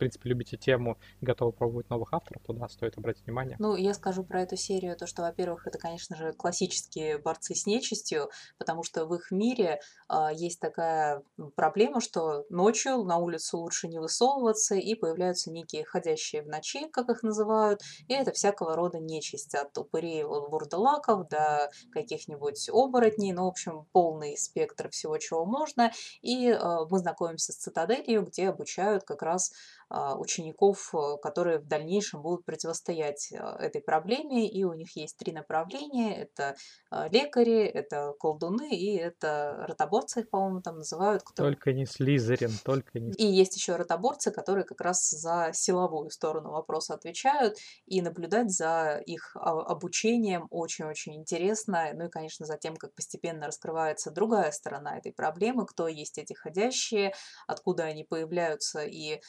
принципе, 0.00 0.30
любите 0.30 0.56
тему 0.56 0.98
и 1.20 1.26
готовы 1.26 1.52
пробовать 1.52 1.90
новых 1.90 2.12
авторов, 2.12 2.42
то 2.42 2.54
да, 2.54 2.68
стоит 2.68 2.96
обратить 2.96 3.24
внимание. 3.26 3.56
Ну, 3.58 3.76
я 3.76 3.92
скажу 3.92 4.24
про 4.24 4.42
эту 4.42 4.56
серию, 4.56 4.96
то, 4.96 5.06
что, 5.06 5.22
во-первых, 5.22 5.66
это, 5.66 5.78
конечно 5.78 6.16
же, 6.16 6.32
классические 6.32 7.18
борцы 7.18 7.54
с 7.54 7.66
нечистью, 7.66 8.30
потому 8.58 8.82
что 8.82 9.04
в 9.04 9.14
их 9.14 9.30
мире 9.30 9.80
э, 10.08 10.28
есть 10.32 10.58
такая 10.58 11.22
проблема, 11.54 12.00
что 12.00 12.46
ночью 12.48 13.04
на 13.04 13.18
улицу 13.18 13.58
лучше 13.58 13.88
не 13.88 13.98
высовываться, 13.98 14.74
и 14.74 14.94
появляются 14.94 15.50
некие 15.50 15.84
ходящие 15.84 16.42
в 16.42 16.48
ночи, 16.48 16.88
как 16.88 17.10
их 17.10 17.22
называют, 17.22 17.82
и 18.08 18.14
это 18.14 18.32
всякого 18.32 18.74
рода 18.74 18.98
нечисть, 18.98 19.54
от 19.54 19.76
упырей 19.76 20.24
вурдалаков 20.24 21.28
до 21.28 21.70
каких-нибудь 21.92 22.70
оборотней, 22.72 23.32
ну, 23.32 23.44
в 23.44 23.48
общем, 23.48 23.86
полный 23.92 24.38
спектр 24.38 24.88
всего, 24.88 25.18
чего 25.18 25.44
можно, 25.44 25.92
и 26.22 26.48
э, 26.48 26.58
мы 26.88 26.98
знакомимся 26.98 27.52
с 27.52 27.56
цитаделью, 27.56 28.22
где 28.22 28.48
обучают 28.48 29.04
как 29.04 29.20
раз 29.20 29.52
учеников, 29.90 30.94
э, 30.94 31.16
которые 31.20 31.58
в 31.58 31.66
дальнейшем 31.66 32.22
будут 32.22 32.44
противостоять 32.44 33.32
э, 33.32 33.36
этой 33.36 33.82
проблеме. 33.82 34.48
И 34.48 34.62
у 34.64 34.72
них 34.72 34.96
есть 34.96 35.16
три 35.16 35.32
направления. 35.32 36.16
Это 36.16 36.54
а, 36.90 37.08
лекари, 37.08 37.64
это 37.64 38.14
колдуны 38.18 38.70
и 38.70 38.96
это 38.96 39.64
ротоборцы 39.66 40.20
их, 40.20 40.30
по-моему, 40.30 40.60
там 40.60 40.76
называют. 40.76 41.22
Кто... 41.24 41.42
Только 41.42 41.72
не 41.72 41.86
Слизерин, 41.86 42.52
только 42.64 43.00
не... 43.00 43.12
И 43.12 43.26
есть 43.26 43.56
еще 43.56 43.76
ротоборцы, 43.76 44.30
которые 44.30 44.64
как 44.64 44.80
раз 44.80 45.10
за 45.10 45.50
силовую 45.52 46.10
сторону 46.10 46.50
вопроса 46.50 46.94
отвечают. 46.94 47.56
И 47.86 48.00
наблюдать 48.00 48.50
за 48.50 49.02
их 49.04 49.34
обучением 49.34 50.46
очень-очень 50.50 51.16
интересно. 51.16 51.90
Ну 51.94 52.06
и, 52.06 52.10
конечно, 52.10 52.46
за 52.46 52.56
тем, 52.56 52.76
как 52.76 52.94
постепенно 52.94 53.46
раскрывается 53.46 54.10
другая 54.10 54.52
сторона 54.52 54.98
этой 54.98 55.12
проблемы, 55.12 55.66
кто 55.66 55.88
есть 55.88 56.18
эти 56.18 56.32
ходящие, 56.32 57.12
откуда 57.46 57.84
они 57.84 58.04
появляются 58.04 58.84
и 58.84 59.20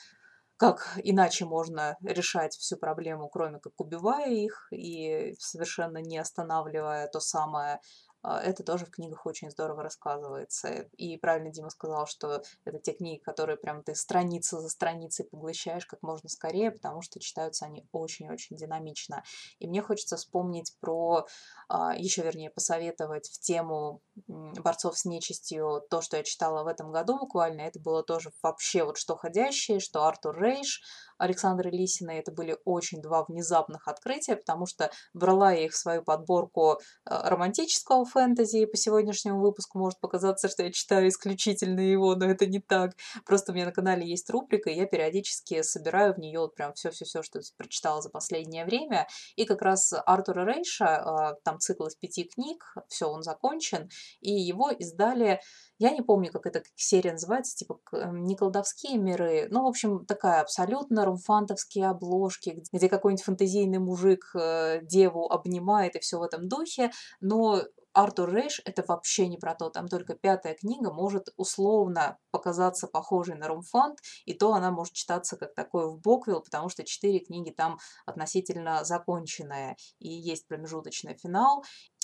как 0.61 0.99
иначе 1.03 1.45
можно 1.45 1.97
решать 2.03 2.55
всю 2.55 2.77
проблему, 2.77 3.29
кроме 3.29 3.59
как 3.59 3.73
убивая 3.81 4.29
их 4.29 4.67
и 4.71 5.33
совершенно 5.39 5.97
не 5.97 6.19
останавливая 6.19 7.07
то 7.07 7.19
самое 7.19 7.79
это 8.23 8.63
тоже 8.63 8.85
в 8.85 8.91
книгах 8.91 9.25
очень 9.25 9.49
здорово 9.49 9.83
рассказывается. 9.83 10.87
И 10.97 11.17
правильно 11.17 11.51
Дима 11.51 11.69
сказал, 11.69 12.05
что 12.05 12.43
это 12.65 12.79
те 12.79 12.93
книги, 12.93 13.19
которые 13.19 13.57
прям 13.57 13.83
ты 13.83 13.95
страницы 13.95 14.59
за 14.59 14.69
страницей 14.69 15.25
поглощаешь 15.25 15.85
как 15.85 16.01
можно 16.03 16.29
скорее, 16.29 16.71
потому 16.71 17.01
что 17.01 17.19
читаются 17.19 17.65
они 17.65 17.85
очень-очень 17.91 18.55
динамично. 18.55 19.23
И 19.59 19.67
мне 19.67 19.81
хочется 19.81 20.17
вспомнить 20.17 20.75
про, 20.79 21.25
а, 21.67 21.95
еще 21.95 22.21
вернее, 22.23 22.49
посоветовать 22.49 23.29
в 23.29 23.39
тему 23.39 24.01
борцов 24.27 24.97
с 24.97 25.05
нечистью 25.05 25.81
то, 25.89 26.01
что 26.01 26.17
я 26.17 26.23
читала 26.23 26.63
в 26.63 26.67
этом 26.67 26.91
году 26.91 27.17
буквально. 27.17 27.61
Это 27.61 27.79
было 27.79 28.03
тоже 28.03 28.31
вообще 28.43 28.83
вот 28.83 28.97
что 28.97 29.15
ходящее, 29.15 29.79
что 29.79 30.05
Артур 30.05 30.39
Рейш, 30.39 30.81
Александра 31.21 31.69
Лисина. 31.69 32.11
Это 32.11 32.31
были 32.31 32.57
очень 32.65 33.01
два 33.01 33.23
внезапных 33.23 33.87
открытия, 33.87 34.35
потому 34.35 34.65
что 34.65 34.89
брала 35.13 35.51
я 35.51 35.65
их 35.65 35.73
в 35.73 35.77
свою 35.77 36.03
подборку 36.03 36.73
э, 36.73 36.77
романтического 37.05 38.05
фэнтези, 38.05 38.65
по 38.65 38.75
сегодняшнему 38.75 39.39
выпуску 39.39 39.77
может 39.77 39.99
показаться, 39.99 40.49
что 40.49 40.63
я 40.63 40.71
читаю 40.71 41.07
исключительно 41.07 41.79
его, 41.79 42.15
но 42.15 42.25
это 42.25 42.47
не 42.47 42.59
так. 42.59 42.93
Просто 43.25 43.51
у 43.51 43.55
меня 43.55 43.65
на 43.65 43.71
канале 43.71 44.07
есть 44.07 44.29
рубрика, 44.29 44.71
и 44.71 44.75
я 44.75 44.87
периодически 44.87 45.61
собираю 45.61 46.15
в 46.15 46.17
нее 46.17 46.39
вот 46.39 46.55
прям 46.55 46.73
все-все-все, 46.73 47.21
что 47.21 47.39
прочитала 47.55 48.01
за 48.01 48.09
последнее 48.09 48.65
время. 48.65 49.07
И 49.35 49.45
как 49.45 49.61
раз 49.61 49.93
Артура 50.05 50.43
Рейша, 50.45 51.35
э, 51.35 51.41
там 51.43 51.59
цикл 51.59 51.85
из 51.85 51.95
пяти 51.95 52.23
книг, 52.23 52.63
все, 52.87 53.05
он 53.05 53.21
закончен, 53.21 53.89
и 54.21 54.31
его 54.31 54.71
издали 54.71 55.39
я 55.81 55.89
не 55.89 56.03
помню, 56.03 56.31
как 56.31 56.45
эта 56.45 56.61
серия 56.75 57.13
называется, 57.13 57.55
типа 57.55 57.79
не 58.11 58.35
колдовские 58.35 58.99
миры, 58.99 59.47
ну, 59.49 59.63
в 59.63 59.67
общем, 59.67 60.05
такая 60.05 60.41
абсолютно 60.41 61.05
румфантовские 61.11 61.89
обложки, 61.89 62.63
где 62.71 62.89
какой-нибудь 62.89 63.23
фантазийный 63.23 63.79
мужик 63.79 64.31
э, 64.35 64.79
деву 64.83 65.29
обнимает 65.29 65.95
и 65.95 65.99
все 65.99 66.19
в 66.19 66.23
этом 66.23 66.47
духе, 66.47 66.91
но 67.19 67.61
Артур 67.93 68.33
Рейш 68.33 68.61
это 68.63 68.83
вообще 68.87 69.27
не 69.27 69.37
про 69.37 69.53
то. 69.53 69.69
Там 69.69 69.87
только 69.87 70.15
пятая 70.15 70.53
книга 70.53 70.91
может 70.93 71.33
условно 71.35 72.17
показаться 72.31 72.87
похожей 72.87 73.35
на 73.35 73.47
Румфант, 73.47 73.99
и 74.25 74.33
то 74.33 74.53
она 74.53 74.71
может 74.71 74.93
читаться 74.93 75.35
как 75.35 75.53
такой 75.53 75.87
в 75.87 75.99
Боквилл, 75.99 76.41
потому 76.41 76.69
что 76.69 76.83
четыре 76.83 77.19
книги 77.19 77.49
там 77.49 77.79
относительно 78.05 78.83
законченные, 78.83 79.75
и 79.99 80.09
есть 80.09 80.47
промежуточный 80.47 81.17
финал. 81.17 81.63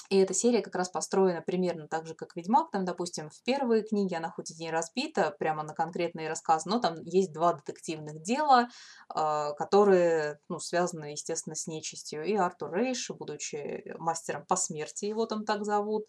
И 0.09 0.17
эта 0.17 0.33
серия 0.33 0.61
как 0.61 0.75
раз 0.75 0.89
построена 0.89 1.41
примерно 1.41 1.87
так 1.87 2.05
же, 2.07 2.15
как 2.15 2.35
«Ведьмак». 2.35 2.71
Там, 2.71 2.85
допустим, 2.85 3.29
в 3.29 3.43
первой 3.43 3.83
книге 3.83 4.17
она 4.17 4.29
хоть 4.29 4.51
и 4.51 4.55
не 4.55 4.71
разбита 4.71 5.35
прямо 5.37 5.63
на 5.63 5.73
конкретные 5.73 6.29
рассказы, 6.29 6.69
но 6.69 6.79
там 6.79 7.01
есть 7.03 7.33
два 7.33 7.53
детективных 7.53 8.21
дела, 8.21 8.69
а, 9.09 9.51
которые 9.53 10.39
ну, 10.47 10.59
связаны, 10.59 11.11
естественно, 11.11 11.55
с 11.55 11.67
нечистью. 11.67 12.23
И 12.23 12.35
Артур 12.35 12.73
Рейш, 12.73 13.09
будучи 13.09 13.83
мастером 13.97 14.45
по 14.45 14.55
смерти, 14.55 15.05
его 15.05 15.25
там 15.25 15.43
так 15.43 15.65
зовут, 15.65 16.05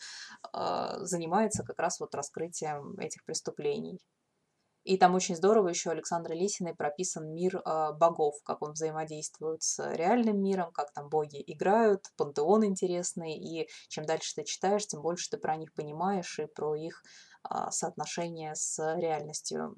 а, 0.53 1.05
занимается 1.05 1.65
как 1.65 1.79
раз 1.81 1.99
вот 1.99 2.15
раскрытием 2.15 2.99
этих 2.99 3.25
преступлений. 3.25 3.99
И 4.89 4.97
там 4.97 5.15
очень 5.15 5.37
здорово 5.37 5.69
еще 5.69 5.91
Александра 5.91 6.33
Лисиной 6.33 6.75
прописан 6.75 7.31
мир 7.35 7.57
э, 7.57 7.93
богов, 7.93 8.37
как 8.43 8.63
он 8.63 8.73
взаимодействует 8.73 9.63
с 9.63 9.79
реальным 9.95 10.41
миром, 10.43 10.73
как 10.73 10.95
там 10.95 11.11
боги 11.11 11.45
играют, 11.47 12.07
пантеон 12.17 12.65
интересный. 12.65 13.37
И 13.37 13.69
чем 13.89 14.07
дальше 14.07 14.37
ты 14.37 14.45
читаешь, 14.45 14.87
тем 14.87 15.03
больше 15.03 15.29
ты 15.29 15.37
про 15.37 15.57
них 15.57 15.75
понимаешь 15.75 16.39
и 16.39 16.47
про 16.47 16.75
их 16.75 17.03
э, 17.45 17.55
соотношение 17.69 18.55
с 18.55 18.79
реальностью. 18.97 19.77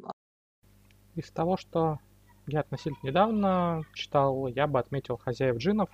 Из 1.16 1.28
того, 1.32 1.56
что 1.56 1.98
я 2.46 2.60
относительно 2.60 3.00
недавно 3.02 3.82
читал, 3.94 4.46
я 4.46 4.68
бы 4.68 4.78
отметил 4.78 5.16
«Хозяев 5.16 5.56
джинов», 5.56 5.90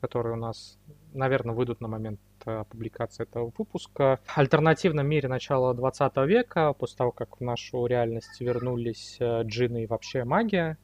которые 0.00 0.34
у 0.34 0.38
нас, 0.38 0.78
наверное, 1.12 1.56
выйдут 1.56 1.80
на 1.80 1.88
момент 1.88 2.20
э, 2.46 2.64
публикации 2.70 3.24
этого 3.24 3.52
выпуска. 3.56 4.20
В 4.24 4.38
альтернативном 4.38 5.06
мире 5.06 5.28
начала 5.28 5.74
20 5.74 6.16
века, 6.26 6.72
после 6.72 6.96
того, 6.96 7.12
как 7.12 7.38
в 7.38 7.40
нашу 7.40 7.86
реальность 7.86 8.40
вернулись 8.40 9.16
э, 9.20 9.42
джины 9.44 9.84
и 9.84 9.86
вообще 9.86 10.24
магия, 10.24 10.78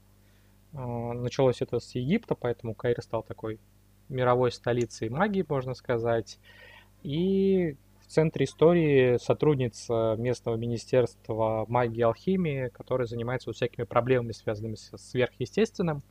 э, 0.73 0.77
началось 0.79 1.63
это 1.63 1.81
с 1.81 1.95
Египта, 1.95 2.35
поэтому 2.35 2.75
Каир 2.75 3.03
стал 3.03 3.23
такой 3.23 3.61
мировой 4.09 4.53
столицей 4.53 5.09
магии, 5.09 5.45
можно 5.49 5.75
сказать. 5.75 6.39
И 7.03 7.77
в 8.01 8.11
центре 8.11 8.47
истории 8.47 9.19
сотрудница 9.19 10.17
местного 10.19 10.57
министерства 10.57 11.67
магии 11.69 11.99
и 11.99 12.03
алхимии, 12.03 12.69
которая 12.69 13.07
занимается 13.07 13.51
вот 13.51 13.57
всякими 13.57 13.85
проблемами, 13.85 14.33
связанными 14.33 14.77
с 14.77 14.97
сверхъестественным. 14.97 16.03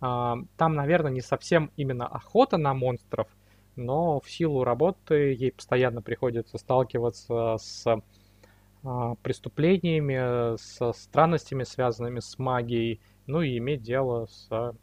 А, 0.00 0.36
там, 0.56 0.74
наверное, 0.74 1.10
не 1.10 1.20
совсем 1.20 1.72
именно 1.76 2.06
охота 2.06 2.56
на 2.56 2.72
монстров, 2.72 3.26
но 3.80 4.20
в 4.20 4.30
силу 4.30 4.62
работы 4.64 5.34
ей 5.34 5.52
постоянно 5.52 6.02
приходится 6.02 6.58
сталкиваться 6.58 7.56
с 7.58 7.86
а, 8.82 9.14
преступлениями, 9.22 10.56
со 10.56 10.92
странностями, 10.92 11.64
связанными 11.64 12.20
с 12.20 12.38
магией, 12.38 13.00
ну 13.26 13.42
и 13.42 13.58
иметь 13.58 13.82
дело 13.82 14.26
с 14.26 14.74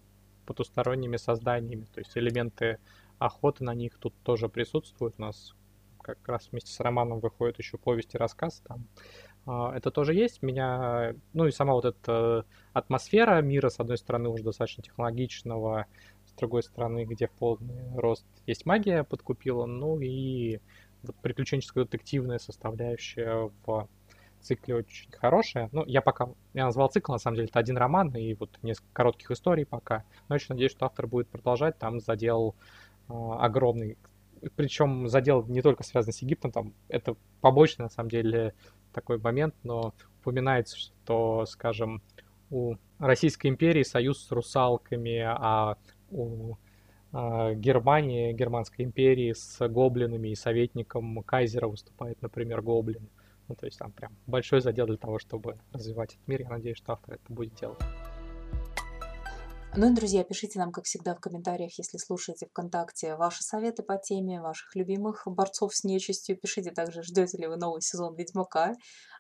потусторонними 0.46 1.18
созданиями. 1.18 1.86
То 1.94 2.00
есть 2.00 2.18
элементы 2.18 2.80
охоты 3.20 3.64
на 3.64 3.74
них 3.74 3.98
тут 3.98 4.14
тоже 4.24 4.50
присутствуют. 4.50 5.16
У 5.18 5.22
нас 5.22 5.54
как 6.02 6.20
раз 6.28 6.50
вместе 6.52 6.72
с 6.72 6.80
романом 6.80 7.20
выходит 7.20 7.60
еще 7.60 7.78
повесть 7.78 8.16
и 8.16 8.18
рассказ. 8.18 8.62
Там 8.68 8.88
а, 9.46 9.76
это 9.76 9.92
тоже 9.92 10.14
есть. 10.14 10.42
Меня, 10.42 11.14
ну 11.34 11.48
и 11.48 11.52
сама 11.52 11.74
вот 11.74 11.86
эта 11.86 12.46
атмосфера 12.74 13.42
мира, 13.42 13.70
с 13.70 13.80
одной 13.80 13.98
стороны, 13.98 14.30
уже 14.30 14.44
достаточно 14.44 14.84
технологичного, 14.84 15.86
с 16.38 16.40
другой 16.40 16.62
стороны, 16.62 17.06
где 17.06 17.28
в 17.28 17.32
полный 17.32 17.98
рост 17.98 18.26
есть 18.46 18.68
магия, 18.68 19.04
подкупила, 19.04 19.66
ну 19.66 20.00
и 20.00 20.60
вот 21.02 21.16
приключенческая 21.24 21.86
детективная 21.86 22.38
составляющая 22.38 23.52
в 23.66 23.90
цикле 24.42 24.76
очень 24.76 25.12
хорошая. 25.12 25.70
Ну, 25.72 25.84
я 25.88 26.02
пока, 26.02 26.30
я 26.54 26.66
назвал 26.66 26.90
цикл, 26.90 27.12
на 27.12 27.18
самом 27.18 27.38
деле, 27.38 27.48
это 27.48 27.58
один 27.58 27.76
роман 27.76 28.16
и 28.16 28.36
вот 28.36 28.52
несколько 28.62 28.94
коротких 28.94 29.32
историй 29.32 29.66
пока. 29.66 30.06
Но 30.30 30.36
очень 30.36 30.50
надеюсь, 30.50 30.72
что 30.72 30.86
автор 30.86 31.08
будет 31.08 31.28
продолжать. 31.28 31.80
Там 31.80 32.00
задел 32.00 32.56
э, 33.10 33.14
огромный, 33.14 33.98
причем 34.56 35.08
задел 35.10 35.44
не 35.48 35.64
только 35.64 35.82
связан 35.82 36.14
с 36.14 36.22
Египтом, 36.22 36.52
там 36.52 36.74
это 36.88 37.16
побочный, 37.42 37.84
на 37.84 37.90
самом 37.90 38.12
деле, 38.12 38.54
такой 38.94 39.18
момент, 39.18 39.56
но 39.64 39.96
упоминается, 40.22 40.78
что, 40.78 41.48
скажем, 41.48 42.04
у 42.52 42.76
Российской 43.00 43.48
империи 43.48 43.84
союз 43.84 44.24
с 44.24 44.32
русалками, 44.32 45.20
а 45.26 45.78
у 46.12 46.56
а, 47.14 47.54
Германии, 47.54 48.34
Германской 48.34 48.86
империи 48.86 49.34
с 49.34 49.68
гоблинами 49.68 50.30
и 50.30 50.36
советником 50.36 51.24
Кайзера 51.24 51.68
выступает, 51.68 52.22
например, 52.22 52.62
гоблин. 52.62 53.10
Ну, 53.48 53.56
то 53.56 53.66
есть 53.66 53.80
там 53.80 53.92
прям 53.92 54.16
большой 54.26 54.62
задел 54.62 54.88
для 54.88 54.98
того, 54.98 55.20
чтобы 55.20 55.58
развивать 55.72 56.16
этот 56.16 56.28
мир. 56.28 56.42
Я 56.42 56.50
надеюсь, 56.50 56.78
что 56.78 56.94
автор 56.94 57.16
это 57.16 57.34
будет 57.34 57.56
делать. 57.56 57.80
Ну 59.76 59.92
и, 59.92 59.96
друзья, 59.96 60.24
пишите 60.24 60.58
нам, 60.58 60.72
как 60.72 60.86
всегда, 60.86 61.14
в 61.14 61.20
комментариях, 61.20 61.78
если 61.78 61.98
слушаете 61.98 62.48
ВКонтакте, 62.48 63.16
ваши 63.16 63.44
советы 63.44 63.84
по 63.84 63.98
теме, 63.98 64.42
ваших 64.42 64.76
любимых 64.76 65.24
борцов 65.28 65.76
с 65.76 65.84
нечистью. 65.84 66.36
Пишите 66.36 66.72
также, 66.72 67.04
ждете 67.04 67.38
ли 67.38 67.48
вы 67.48 67.58
новый 67.58 67.82
сезон 67.82 68.16
Ведьмака. 68.16 68.74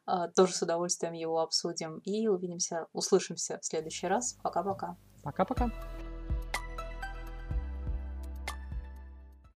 А, 0.07 0.29
тоже 0.29 0.53
с 0.53 0.61
удовольствием 0.61 1.13
его 1.13 1.41
обсудим. 1.41 1.99
И 1.99 2.27
увидимся, 2.27 2.87
услышимся 2.91 3.59
в 3.61 3.65
следующий 3.65 4.07
раз. 4.07 4.35
Пока-пока. 4.41 4.97
Пока-пока. 5.21 5.69